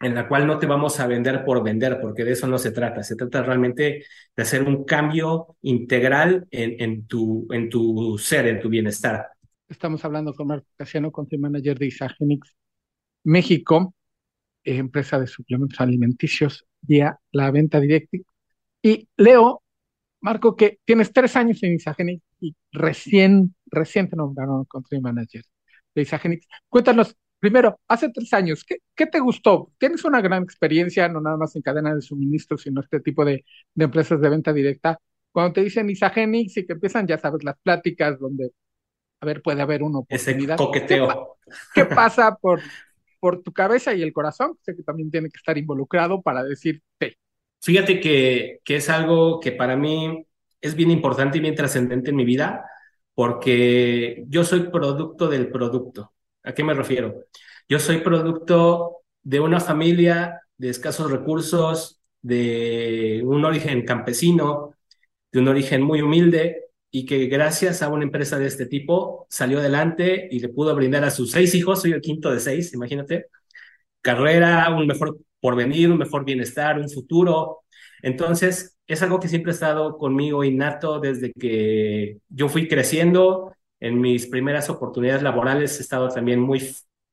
[0.00, 2.72] en la cual no te vamos a vender por vender, porque de eso no se
[2.72, 3.02] trata.
[3.02, 4.04] Se trata realmente
[4.34, 9.28] de hacer un cambio integral en, en, tu, en tu ser, en tu bienestar.
[9.68, 12.56] Estamos hablando con Marco Casiano, country manager de Isagenix
[13.24, 13.94] México,
[14.64, 18.16] empresa de suplementos alimenticios vía la venta directa.
[18.82, 19.62] Y Leo,
[20.22, 25.44] Marco, que tienes tres años en Isagenix y recién, recién te nombraron country manager
[25.94, 26.46] de Isagenix.
[26.68, 29.72] Cuéntanos, Primero, hace tres años, ¿qué, ¿qué, te gustó?
[29.78, 33.46] Tienes una gran experiencia, no nada más en cadena de suministro, sino este tipo de,
[33.74, 35.00] de empresas de venta directa.
[35.32, 38.50] Cuando te dicen Isagenix y que empiezan, ya sabes, las pláticas donde,
[39.20, 40.54] a ver, puede haber oportunidad.
[40.54, 41.38] Ese coqueteo.
[41.74, 42.60] ¿Qué, pasa por,
[43.18, 44.58] por tu cabeza y el corazón?
[44.60, 47.16] Sé que también tiene que estar involucrado para decirte.
[47.62, 50.26] Fíjate que, que es algo que para mí
[50.60, 52.66] es bien importante y bien trascendente en mi vida,
[53.20, 56.14] porque yo soy producto del producto.
[56.42, 57.26] ¿A qué me refiero?
[57.68, 64.74] Yo soy producto de una familia de escasos recursos, de un origen campesino,
[65.30, 69.58] de un origen muy humilde y que gracias a una empresa de este tipo salió
[69.58, 73.26] adelante y le pudo brindar a sus seis hijos, soy el quinto de seis, imagínate,
[74.00, 77.64] carrera, un mejor porvenir, un mejor bienestar, un futuro.
[78.00, 84.00] Entonces, es algo que siempre ha estado conmigo innato desde que yo fui creciendo en
[84.00, 86.62] mis primeras oportunidades laborales he estado también muy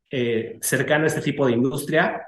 [0.10, 2.24] eh, cercano a este tipo de industria.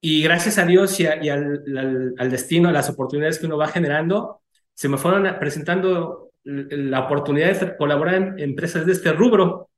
[0.00, 4.42] Y gracias a Dios y, al, destino, a las oportunidades que uno va generando,
[4.74, 9.70] se me fueron presentando la oportunidad de colaborar en empresas de este rubro.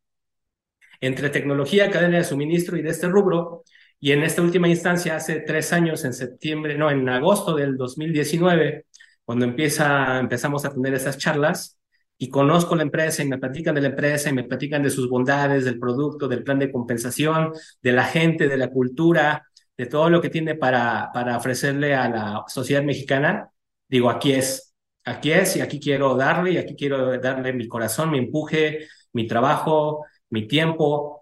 [1.01, 3.65] entre tecnología, cadena de suministro y de este rubro.
[4.01, 8.87] Y en esta última instancia, hace tres años, en septiembre, no, en agosto del 2019,
[9.25, 11.79] cuando empieza, empezamos a tener esas charlas
[12.19, 15.09] y conozco la empresa y me platican de la empresa y me platican de sus
[15.09, 19.47] bondades, del producto, del plan de compensación, de la gente, de la cultura,
[19.77, 23.51] de todo lo que tiene para, para ofrecerle a la sociedad mexicana,
[23.89, 24.75] digo, aquí es,
[25.05, 29.27] aquí es y aquí quiero darle y aquí quiero darle mi corazón, mi empuje, mi
[29.27, 31.20] trabajo, mi tiempo.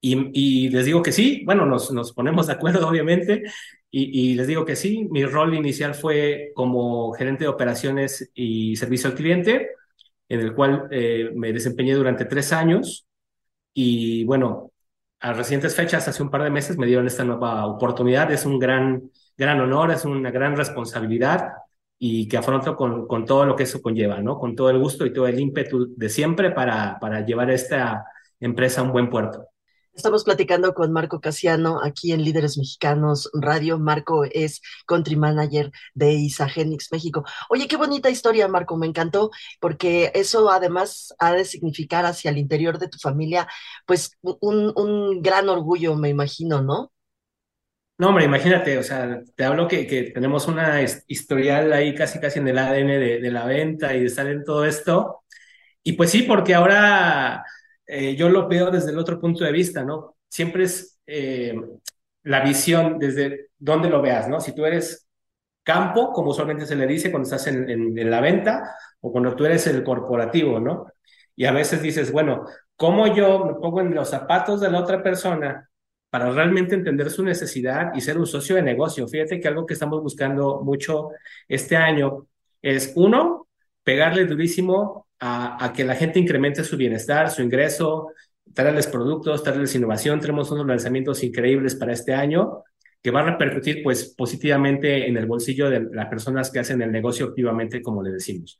[0.00, 3.42] Y, y les digo que sí, bueno, nos, nos ponemos de acuerdo, obviamente,
[3.90, 5.08] y, y, les digo que sí.
[5.10, 9.70] Mi rol inicial fue como gerente de operaciones y servicio al cliente,
[10.28, 13.06] en el cual eh, me desempeñé durante tres años.
[13.74, 14.72] Y bueno,
[15.20, 18.30] a recientes fechas, hace un par de meses, me dieron esta nueva oportunidad.
[18.32, 21.48] Es un gran, gran honor, es una gran responsabilidad
[21.98, 24.38] y que afronto con, con todo lo que eso conlleva, ¿no?
[24.38, 28.06] Con todo el gusto y todo el ímpetu de siempre para, para llevar esta
[28.40, 29.46] empresa a un buen puerto.
[29.92, 33.78] Estamos platicando con Marco Casiano aquí en Líderes Mexicanos Radio.
[33.78, 37.24] Marco es country manager de Isagenix México.
[37.48, 42.38] Oye, qué bonita historia, Marco, me encantó, porque eso además ha de significar hacia el
[42.38, 43.48] interior de tu familia,
[43.84, 46.92] pues un, gran orgullo, me imagino, ¿no?
[47.98, 52.48] No, hombre, imagínate, o sea, te hablo que, tenemos una historial ahí casi casi en
[52.48, 55.24] el ADN de, la venta y de estar todo esto.
[55.82, 57.44] Y pues sí, porque ahora
[57.90, 60.16] eh, yo lo veo desde el otro punto de vista, ¿no?
[60.28, 61.54] Siempre es eh,
[62.22, 64.40] la visión desde donde lo veas, ¿no?
[64.40, 65.06] Si tú eres
[65.62, 69.66] campo, como usualmente se le dice cuando estás en, la venta, o cuando tú eres
[69.66, 70.86] el corporativo, ¿no?
[71.36, 72.44] Y a veces dices, bueno,
[72.76, 75.70] ¿cómo yo me pongo en los zapatos de la otra persona
[76.10, 79.06] para realmente entender su necesidad y ser un socio de negocio.
[79.06, 81.10] Fíjate que algo que estamos buscando mucho
[81.48, 82.26] este año
[82.60, 83.48] es, uno,
[83.84, 88.08] pegarle durísimo a, que la gente incremente su bienestar, su ingreso,
[88.54, 90.20] traerles productos, traerles innovación.
[90.20, 92.64] Tenemos unos lanzamientos increíbles para este año
[93.02, 96.90] que va a repercutir pues positivamente en el bolsillo de las personas que hacen el
[96.90, 98.58] negocio activamente, como le decimos.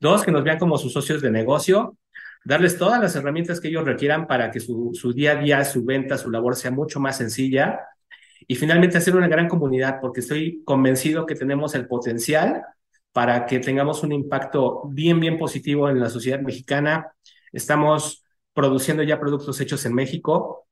[0.00, 1.96] Dos, que nos vean como sus socios de negocio
[2.44, 5.84] darles todas las herramientas que ellos requieran para que su, su día a día, su
[5.84, 7.80] venta, su labor sea mucho más sencilla
[8.46, 12.62] y finalmente hacer una gran comunidad, porque estoy convencido que tenemos el potencial
[13.12, 17.12] para que tengamos un impacto bien, bien positivo en la sociedad mexicana.
[17.52, 20.66] Estamos produciendo ya productos hechos en México.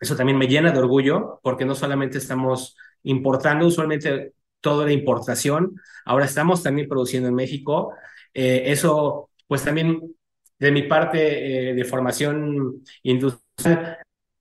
[0.00, 5.74] Eso también me llena de orgullo, porque no solamente estamos importando, usualmente todo de importación,
[6.04, 7.94] ahora estamos también produciendo en México.
[8.32, 10.14] Eh, eso, pues también
[10.58, 13.98] de mi parte eh, de formación industrial,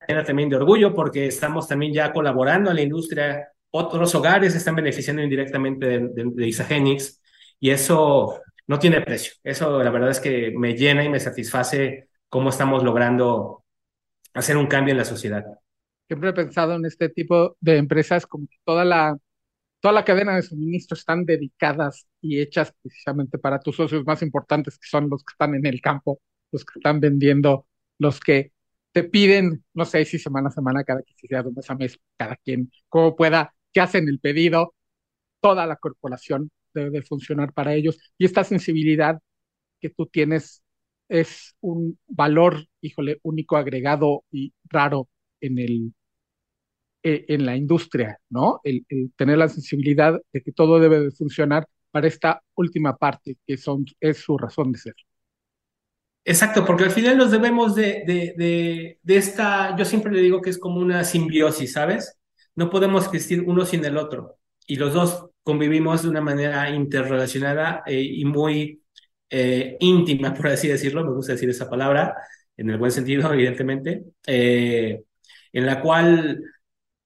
[0.08, 3.50] era también de orgullo porque estamos también ya colaborando a la industria.
[3.72, 7.21] Otros hogares están beneficiando indirectamente de Isagenix
[7.62, 9.34] y eso no tiene precio.
[9.44, 13.64] Eso la verdad es que me llena y me satisface cómo estamos logrando
[14.34, 15.46] hacer un cambio en la sociedad.
[16.08, 19.16] Siempre he pensado en este tipo de empresas como que toda la
[19.80, 24.78] toda la cadena de suministro están dedicadas y hechas precisamente para tus socios más importantes,
[24.78, 28.54] que son los que están en el campo, los que están vendiendo, los que
[28.92, 32.00] te piden, no sé si semana a semana, cada que sea de mes a mes,
[32.18, 34.76] cada quien, como pueda, que hacen el pedido,
[35.42, 37.98] toda la corporación debe de funcionar para ellos.
[38.18, 39.20] Y esta sensibilidad
[39.80, 40.64] que tú tienes
[41.10, 45.10] es un valor, híjole, único, agregado y raro
[45.42, 45.94] en el,
[47.04, 48.62] eh, en la industria, ¿no?
[48.64, 48.86] El,
[49.18, 53.86] tener la sensibilidad de que todo debe de funcionar para esta última parte, que son,
[54.00, 54.96] es su razón de ser.
[56.24, 60.42] Exacto, porque al final nos debemos de, de, de, de, esta, yo siempre le digo
[60.42, 62.18] que es como una simbiosis, ¿sabes?
[62.56, 67.84] No podemos existir uno sin el otro y los dos convivimos de una manera interrelacionada
[67.86, 68.82] eh, y muy
[69.30, 72.16] eh, íntima, por así decirlo, me gusta decir esa palabra,
[72.58, 75.04] en el buen sentido, evidentemente, eh,
[75.54, 76.44] en la cual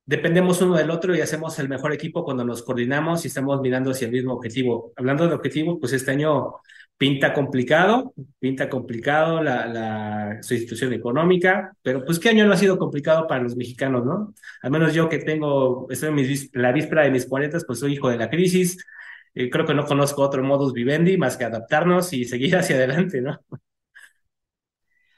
[0.05, 3.91] dependemos uno del otro y hacemos el mejor equipo cuando nos coordinamos y estamos mirando
[3.91, 4.93] hacia el mismo objetivo.
[4.95, 6.55] Hablando de objetivo, pues este año
[6.97, 12.77] pinta complicado, pinta complicado la, la situación económica, pero pues qué año no ha sido
[12.77, 14.33] complicado para los mexicanos, ¿no?
[14.61, 18.09] Al menos yo que tengo, estoy en la víspera de mis 40, pues soy hijo
[18.09, 18.77] de la crisis,
[19.33, 23.21] eh, creo que no conozco otro modus vivendi más que adaptarnos y seguir hacia adelante,
[23.21, 23.39] ¿no?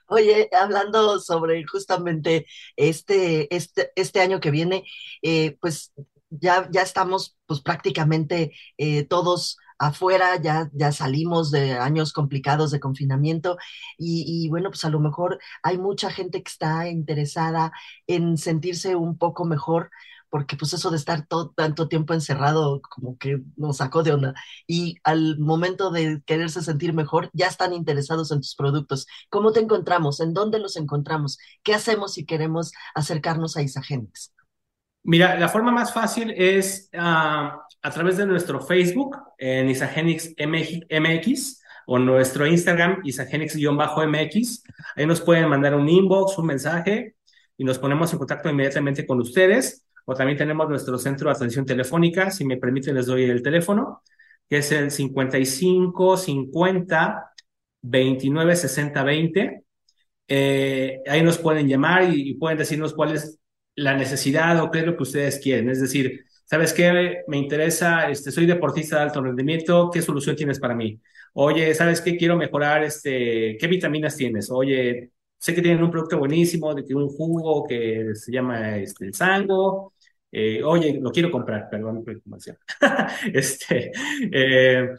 [0.10, 2.46] Oye, hablando sobre justamente
[2.78, 4.86] este, este, este año que viene,
[5.22, 5.92] eh, pues
[6.30, 12.80] ya, ya estamos pues prácticamente eh, todos afuera, ya, ya salimos de años complicados de
[12.80, 13.58] confinamiento
[13.98, 17.72] y, bueno, pues a lo mejor hay mucha gente que está interesada
[18.08, 19.90] en sentirse un poco mejor
[20.30, 24.34] porque pues eso de estar todo tanto tiempo encerrado como que nos sacó de onda.
[24.68, 29.08] Y al momento de quererse sentir mejor, ya están interesados en tus productos.
[29.30, 30.20] ¿Cómo te encontramos?
[30.20, 31.38] ¿En dónde los encontramos?
[31.64, 34.34] ¿Qué hacemos si queremos acercarnos a Isagenix?
[35.08, 41.62] Mira, la forma más fácil es ah, a través de nuestro Facebook en Isagenix MX
[41.86, 44.64] o nuestro Instagram isagenix-mx.
[44.98, 47.16] Ahí nos pueden mandar un inbox, un mensaje
[47.56, 49.86] y nos ponemos en contacto inmediatamente con ustedes.
[50.04, 52.30] O también tenemos nuestro centro de atención telefónica.
[52.30, 54.04] Si me permiten, les doy el teléfono,
[54.50, 57.32] que es el 55 50
[57.82, 59.64] 29 60 20.
[61.08, 63.40] ahí nos pueden llamar y, y pueden decirnos cuál es
[63.78, 65.70] la necesidad o qué es lo que ustedes quieren.
[65.70, 67.24] Es decir, ¿sabes qué?
[67.28, 71.00] Me interesa, este, soy deportista de alto rendimiento, ¿qué solución tienes para mí?
[71.34, 72.18] Oye, ¿sabes qué?
[72.18, 74.50] Quiero mejorar, este, ¿qué vitaminas tienes?
[74.52, 79.06] Oye, sé que tienen un producto buenísimo, de que un jugo que se llama este,
[79.06, 79.94] el Sango.
[80.32, 82.58] Eh, oye, lo quiero comprar, perdón información.
[83.34, 83.92] este,
[84.32, 84.90] eh,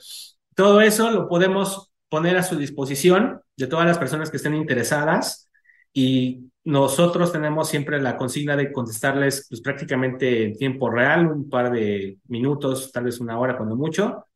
[0.55, 5.51] todo eso lo podemos poner a su disposición de todas las personas que estén interesadas
[5.93, 11.73] y nosotros tenemos siempre la consigna de contestarles pues, prácticamente en tiempo real, un par
[11.73, 14.27] de minutos, tal vez una hora cuando mucho,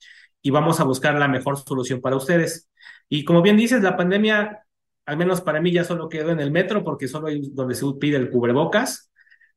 [0.41, 2.71] y vamos a buscar la mejor solución para ustedes.
[3.11, 4.65] Y como bien dices, la pandemia,
[5.05, 7.85] al menos para mí, ya solo quedó en el metro porque solo es donde se
[8.01, 9.11] pide el cubrebocas,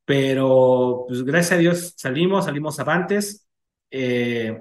[0.04, 3.48] pero pues gracias a Dios salimos, salimos avantes
[3.90, 4.60] eh,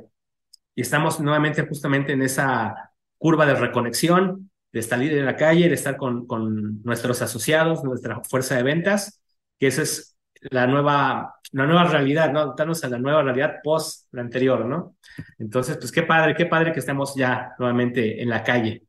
[0.73, 5.73] y estamos nuevamente justamente en esa curva de reconexión de salir de la calle, de
[5.73, 9.21] estar con, con nuestros asociados, nuestra fuerza de ventas,
[9.57, 10.17] que esa es
[10.51, 12.39] la nueva, la nueva realidad, ¿no?
[12.41, 14.97] Adaptarnos a la nueva realidad post la anterior, ¿no?
[15.39, 18.83] Entonces, pues qué padre, qué padre que estemos ya nuevamente en la calle.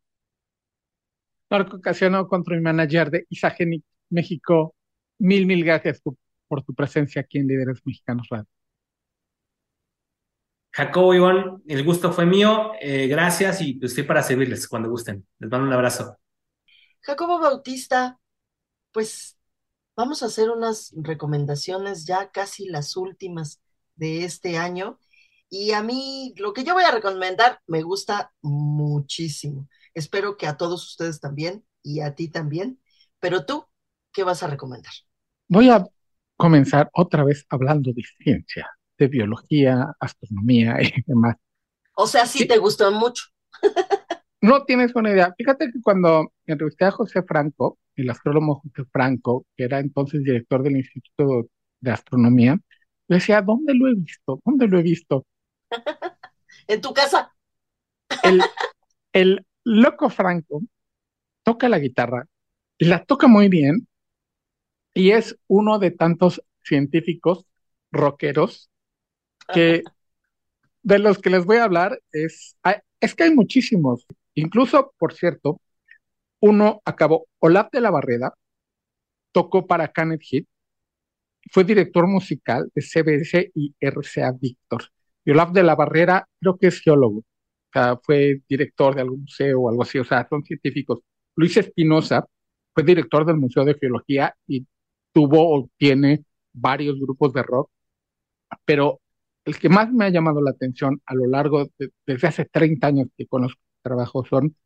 [1.48, 4.74] Marco Casiano, Control Manager de Isagenic México.
[5.20, 6.02] Mil, mil gracias
[6.48, 8.55] por tu presencia aquí en Líderes Mexicanos Radio.
[10.76, 12.72] Jacobo Iván, el gusto fue mío.
[12.82, 15.26] Eh, gracias y estoy para servirles cuando gusten.
[15.38, 16.18] Les mando un abrazo.
[17.00, 18.20] Jacobo Bautista,
[18.92, 19.38] pues
[19.96, 23.62] vamos a hacer unas recomendaciones ya casi las últimas
[23.94, 25.00] de este año.
[25.48, 29.70] Y a mí lo que yo voy a recomendar me gusta muchísimo.
[29.94, 32.82] Espero que a todos ustedes también y a ti también.
[33.18, 33.64] Pero tú,
[34.12, 34.92] ¿qué vas a recomendar?
[35.48, 35.86] Voy a
[36.36, 41.36] comenzar otra vez hablando de ciencia de biología, astronomía y demás.
[41.94, 43.24] O sea, sí, te gustó mucho.
[44.40, 45.34] no tienes una idea.
[45.36, 50.62] Fíjate que cuando entrevisté a José Franco, el astrónomo José Franco, que era entonces director
[50.62, 51.48] del Instituto
[51.80, 52.58] de Astronomía,
[53.08, 54.40] le decía, ¿dónde lo he visto?
[54.44, 55.26] ¿Dónde lo he visto?
[56.68, 57.34] en tu casa.
[58.22, 58.42] el,
[59.12, 60.62] el loco Franco
[61.42, 62.26] toca la guitarra,
[62.78, 63.86] la toca muy bien
[64.94, 67.46] y es uno de tantos científicos
[67.92, 68.70] rockeros
[69.52, 69.82] que
[70.82, 72.56] de los que les voy a hablar es,
[73.00, 74.06] es que hay muchísimos.
[74.34, 75.60] Incluso, por cierto,
[76.40, 78.34] uno acabó, Olaf de la Barreda,
[79.32, 80.46] tocó para Canet Hit,
[81.50, 84.84] fue director musical de CBS y RCA Víctor.
[85.24, 87.24] Y Olaf de la Barrera creo que es geólogo, o
[87.72, 91.00] sea, fue director de algún museo o algo así, o sea, son científicos.
[91.34, 92.26] Luis Espinosa
[92.72, 94.66] fue director del Museo de Geología y
[95.12, 97.70] tuvo o tiene varios grupos de rock,
[98.64, 99.00] pero
[99.46, 102.86] el que más me ha llamado la atención a lo largo de, desde hace 30
[102.86, 104.56] años que conozco su trabajo son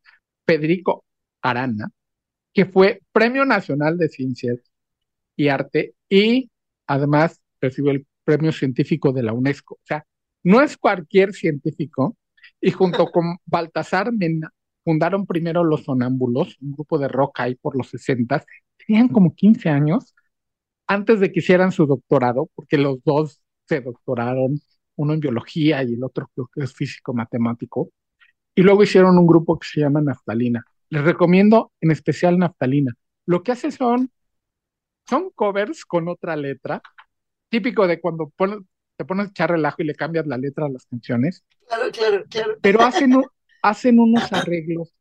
[0.45, 1.05] Federico
[1.41, 1.91] Arana,
[2.53, 4.59] que fue Premio Nacional de Ciencias
[5.35, 6.49] y Arte y
[6.87, 9.75] además recibió el Premio Científico de la UNESCO.
[9.75, 10.05] O sea,
[10.43, 12.17] no es cualquier científico
[12.59, 14.51] y junto con Baltasar Mena
[14.83, 18.43] fundaron primero Los Sonámbulos, un grupo de rock ahí por los 60,
[18.87, 20.15] tenían como 15 años
[20.87, 24.59] antes de que hicieran su doctorado, porque los dos se doctoraron
[25.01, 27.89] uno en biología y el otro creo que es físico matemático.
[28.55, 30.63] Y luego hicieron un grupo que se llama Naftalina.
[30.89, 32.93] Les recomiendo en especial Naftalina.
[33.25, 34.11] Lo que hace son,
[35.07, 36.81] son covers con otra letra,
[37.49, 38.31] típico de cuando
[38.97, 41.43] te pones a echar relajo y le cambias la letra a las canciones.
[41.67, 42.57] Claro, claro, claro.
[42.61, 43.21] Pero hacen,
[43.61, 44.93] hacen unos arreglos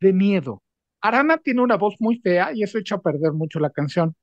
[0.00, 0.62] de miedo.
[1.00, 4.14] Arana tiene una voz muy fea y eso echa a perder mucho la canción.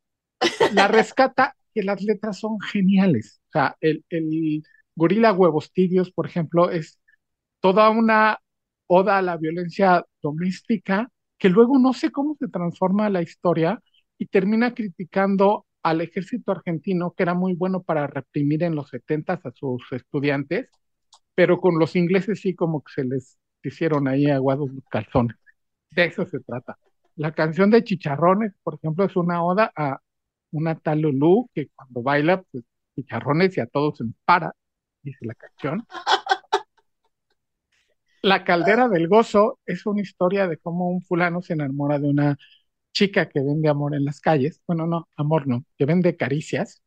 [0.74, 3.42] La rescata que las letras son geniales.
[3.50, 4.64] O sea, el, el
[4.96, 7.00] Gorila Huevos Tibios, por ejemplo, es
[7.60, 8.40] toda una
[8.88, 13.82] oda a la violencia doméstica que luego no sé cómo se transforma la historia
[14.18, 19.46] y termina criticando al ejército argentino, que era muy bueno para reprimir en los setentas
[19.46, 20.70] a sus estudiantes,
[21.36, 25.38] pero con los ingleses sí como que se les hicieron ahí aguados los calzones.
[25.92, 26.78] De eso se trata.
[27.16, 30.02] La canción de Chicharrones, por ejemplo, es una oda a
[30.56, 31.02] una tal
[31.54, 32.64] que cuando baila, pues
[32.96, 34.56] chicharrones y a todos se para,
[35.02, 35.86] dice la canción.
[38.22, 42.38] La caldera del gozo es una historia de cómo un fulano se enamora de una
[42.94, 44.62] chica que vende amor en las calles.
[44.66, 46.82] Bueno, no, amor no, que vende caricias.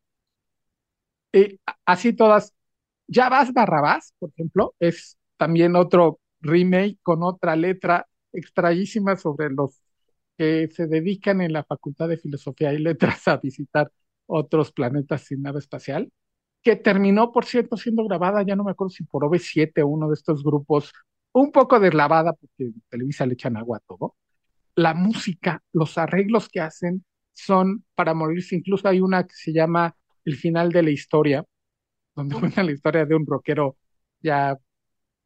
[1.31, 2.53] Y así todas.
[3.07, 9.81] Ya vas Barrabás, por ejemplo, es también otro remake con otra letra extrañísima sobre los
[10.39, 13.91] que se dedican en la Facultad de Filosofía y Letras a visitar
[14.25, 16.11] otros planetas sin nave espacial,
[16.63, 20.07] que terminó, por cierto, siendo grabada, ya no me acuerdo si por OV7 o uno
[20.07, 20.93] de estos grupos
[21.33, 24.15] un poco deslavada porque Televisa le echan agua a todo.
[24.75, 28.55] La música, los arreglos que hacen son para morirse.
[28.55, 31.45] Incluso hay una que se llama El final de la historia,
[32.15, 33.77] donde cuenta la historia de un rockero
[34.21, 34.57] ya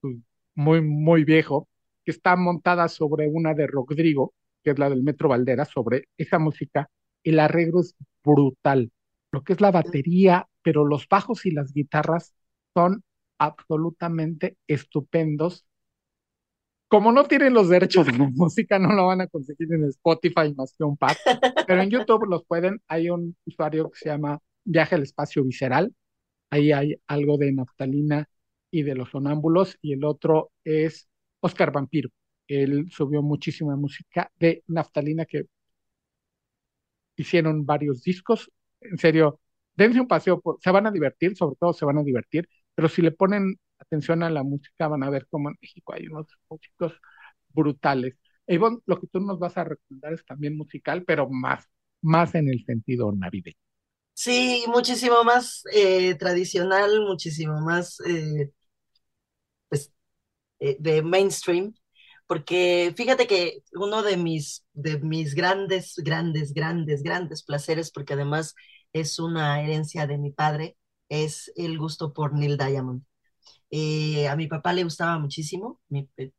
[0.02, 0.18] pues,
[0.56, 1.70] muy, muy viejo,
[2.04, 4.34] que está montada sobre una de Rodrigo,
[4.64, 6.90] que es la del Metro Valdera, sobre esa música.
[7.24, 8.92] El arreglo es brutal.
[9.32, 12.34] Lo que es la batería, pero los bajos y las guitarras
[12.74, 13.04] son
[13.38, 15.66] absolutamente estupendos
[16.94, 20.54] como no tienen los derechos de la música, no lo van a conseguir en Spotify
[20.56, 21.18] más que un pack,
[21.66, 22.84] pero en YouTube los pueden.
[22.88, 25.92] Hay un usuario que se llama Viaje al Espacio Visceral.
[26.52, 28.30] Ahí hay algo de naftalina
[28.70, 31.08] y de los sonámbulos, y el otro es
[31.40, 32.12] Oscar Vampiro.
[32.48, 35.46] Él subió muchísima música de naftalina que
[37.16, 38.52] hicieron varios discos.
[38.82, 39.40] En serio,
[39.76, 43.02] dense un paseo, se van a divertir, sobre todo se van a divertir, pero si
[43.02, 46.94] le ponen atención a la música, van a ver cómo en México hay unos músicos
[47.50, 48.16] brutales.
[48.48, 51.66] Ivonne, lo que tú nos vas a recomendar es también musical, pero más,
[52.02, 53.58] más en el sentido navideño.
[54.16, 58.52] Sí, muchísimo más eh, tradicional, muchísimo más eh,
[59.70, 59.92] pues,
[60.60, 61.74] eh, de mainstream,
[62.28, 68.56] porque fíjate que uno de mis, de mis grandes, grandes, grandes, grandes placeres, porque además
[68.94, 70.78] es una herencia de mi padre,
[71.10, 73.04] es el gusto por Neil Diamond.
[73.72, 75.82] Eh, a mi papá le gustaba muchísimo,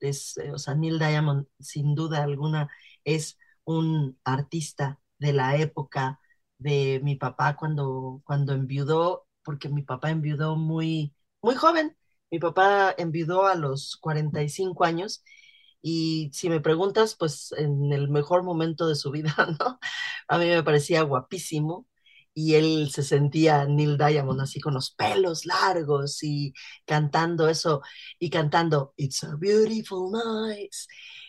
[0.01, 2.69] es, eh, o sea, Neil Diamond sin duda alguna
[3.05, 6.21] es un artista de la época
[6.59, 11.97] de mi papá cuando, cuando enviudó, porque mi papá enviudó muy, muy joven.
[12.31, 15.23] Mi papá enviudó a los 45 años
[15.87, 19.79] y si me preguntas, pues en el mejor momento de su vida, ¿no?
[20.29, 21.87] A mí me parecía guapísimo,
[22.33, 26.53] y él se sentía Neil Diamond así con los pelos largos y
[26.87, 27.83] cantando eso
[28.19, 30.73] y cantando It's a Beautiful Night.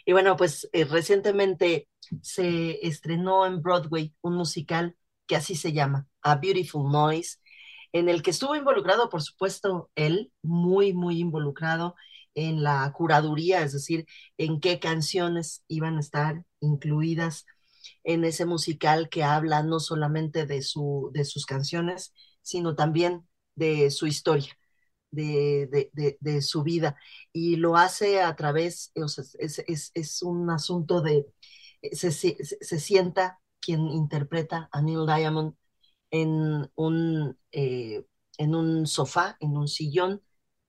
[0.05, 1.89] Y bueno, pues eh, recientemente
[2.21, 4.95] se estrenó en Broadway un musical
[5.27, 7.39] que así se llama, A Beautiful Noise,
[7.91, 11.95] en el que estuvo involucrado, por supuesto, él, muy, muy involucrado
[12.35, 14.05] en la curaduría, es decir,
[14.37, 17.45] en qué canciones iban a estar incluidas
[18.03, 23.91] en ese musical que habla no solamente de, su, de sus canciones, sino también de
[23.91, 24.57] su historia,
[25.11, 26.97] de, de, su vida.
[27.33, 31.25] Y lo hace a través, o sea, es, es, es, un asunto de,
[31.93, 35.55] se, se, se, sienta quien interpreta a Neil Diamond
[36.11, 38.05] en un, eh,
[38.37, 40.21] en un sofá, en un sillón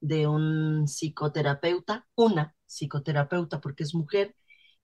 [0.07, 4.35] de un psicoterapeuta, una psicoterapeuta porque es mujer,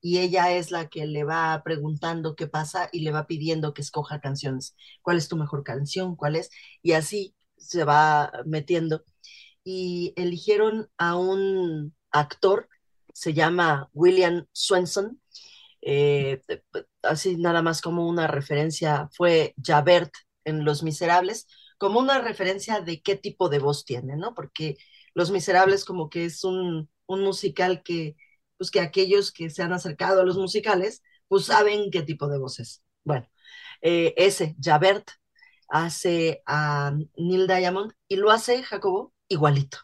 [0.00, 3.82] y ella es la que le va preguntando qué pasa y le va pidiendo que
[3.82, 4.74] escoja canciones.
[5.02, 6.16] ¿Cuál es tu mejor canción?
[6.16, 6.50] ¿Cuál es?
[6.82, 9.04] Y así se va metiendo.
[9.64, 12.68] Y eligieron a un actor,
[13.14, 15.20] se llama William Swenson,
[15.82, 16.42] eh,
[17.02, 20.12] así nada más como una referencia, fue Javert
[20.44, 21.46] en Los Miserables,
[21.78, 24.34] como una referencia de qué tipo de voz tiene, ¿no?
[24.34, 24.76] Porque
[25.14, 28.16] Los Miserables como que es un, un musical que
[28.62, 32.38] pues que aquellos que se han acercado a los musicales, pues saben qué tipo de
[32.38, 32.80] voz es.
[33.02, 33.28] Bueno,
[33.80, 35.10] eh, ese, Javert,
[35.68, 39.78] hace a Neil Diamond y lo hace Jacobo igualito.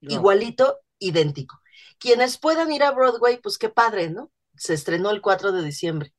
[0.00, 1.60] Igualito, idéntico.
[1.98, 4.32] Quienes puedan ir a Broadway, pues qué padre, ¿no?
[4.56, 6.14] Se estrenó el 4 de diciembre.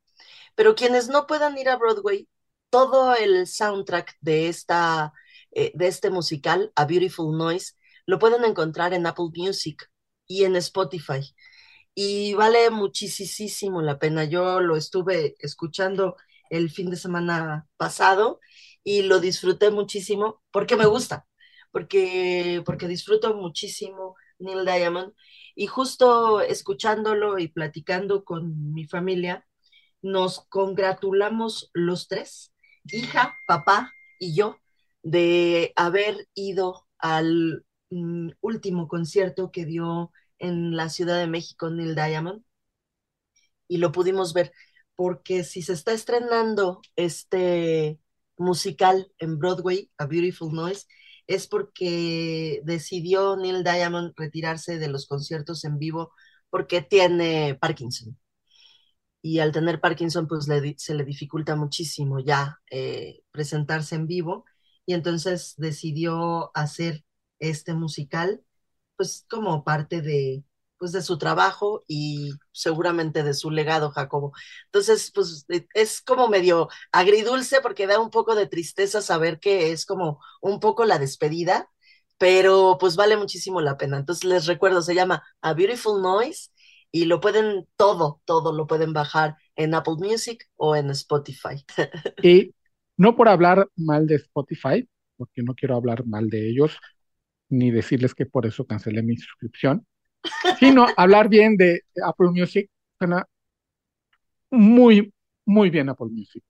[0.53, 2.27] Pero quienes no puedan ir a Broadway,
[2.69, 5.13] todo el soundtrack de, esta,
[5.51, 7.73] eh, de este musical, A Beautiful Noise,
[8.07, 9.91] lo pueden encontrar en Apple Music
[10.25, 11.21] y en Spotify.
[11.93, 14.23] Y vale muchísimo la pena.
[14.23, 16.15] Yo lo estuve escuchando
[16.49, 18.39] el fin de semana pasado
[18.83, 21.27] y lo disfruté muchísimo porque me gusta,
[21.71, 25.13] porque, porque disfruto muchísimo Neil Diamond.
[25.55, 29.45] Y justo escuchándolo y platicando con mi familia,
[30.01, 32.53] nos congratulamos los tres,
[32.85, 34.57] hija, papá y yo,
[35.03, 41.95] de haber ido al Mm, último concierto que dio en la Ciudad de México Neil
[41.95, 42.43] Diamond
[43.67, 44.51] y lo pudimos ver
[44.95, 47.99] porque si se está estrenando este
[48.37, 50.87] musical en Broadway, A Beautiful Noise,
[51.27, 56.13] es porque decidió Neil Diamond retirarse de los conciertos en vivo
[56.49, 58.17] porque tiene Parkinson.
[59.21, 64.45] Y al tener Parkinson, pues se le dificulta muchísimo ya eh, presentarse en vivo.
[64.85, 67.03] Y entonces decidió hacer
[67.39, 68.43] este musical,
[68.95, 70.43] pues como parte de,
[70.77, 74.33] pues de su trabajo y seguramente de su legado, Jacobo.
[74.65, 79.71] Entonces, pues e, es como medio agridulce porque da un poco de tristeza saber que
[79.71, 81.69] es como un poco la despedida,
[82.17, 83.97] pero pues vale muchísimo la pena.
[83.97, 86.51] Entonces les recuerdo, se llama A Beautiful Noise
[86.91, 91.65] y lo pueden todo, todo lo pueden bajar en Apple Music o en Spotify.
[92.21, 92.53] Y
[92.97, 96.77] no por hablar mal de Spotify, porque no quiero hablar mal de ellos,
[97.49, 99.85] ni decirles que por eso cancelé mi suscripción,
[100.59, 102.69] sino hablar bien de Apple Music.
[102.97, 103.25] Suena
[104.51, 105.13] muy,
[105.45, 106.43] muy bien Apple Music,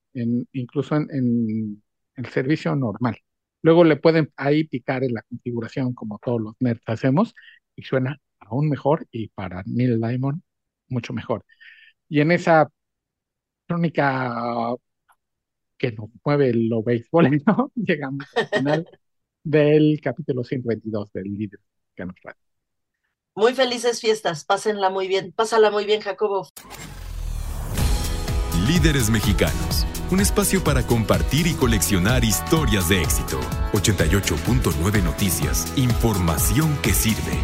[0.52, 1.82] incluso en,
[2.16, 3.16] el servicio normal.
[3.62, 7.34] Luego le pueden ahí picar en la configuración como todos los nerds hacemos
[7.76, 10.42] y suena aún mejor y para Neil Diamond
[10.88, 11.44] mucho mejor.
[12.08, 12.68] Y en esa
[13.66, 14.74] crónica
[15.76, 17.72] que nos mueve lo béisbol, ¿no?
[17.74, 18.88] llegamos al final
[19.48, 21.60] del capítulo 122 del líder
[21.96, 22.34] que nos trae.
[23.34, 26.48] Muy felices fiestas, pásenla muy bien, pásala muy bien, Jacobo.
[28.66, 33.40] Líderes Mexicanos, un espacio para compartir y coleccionar historias de éxito.
[33.72, 37.38] 88.9 Noticias, información que sirve.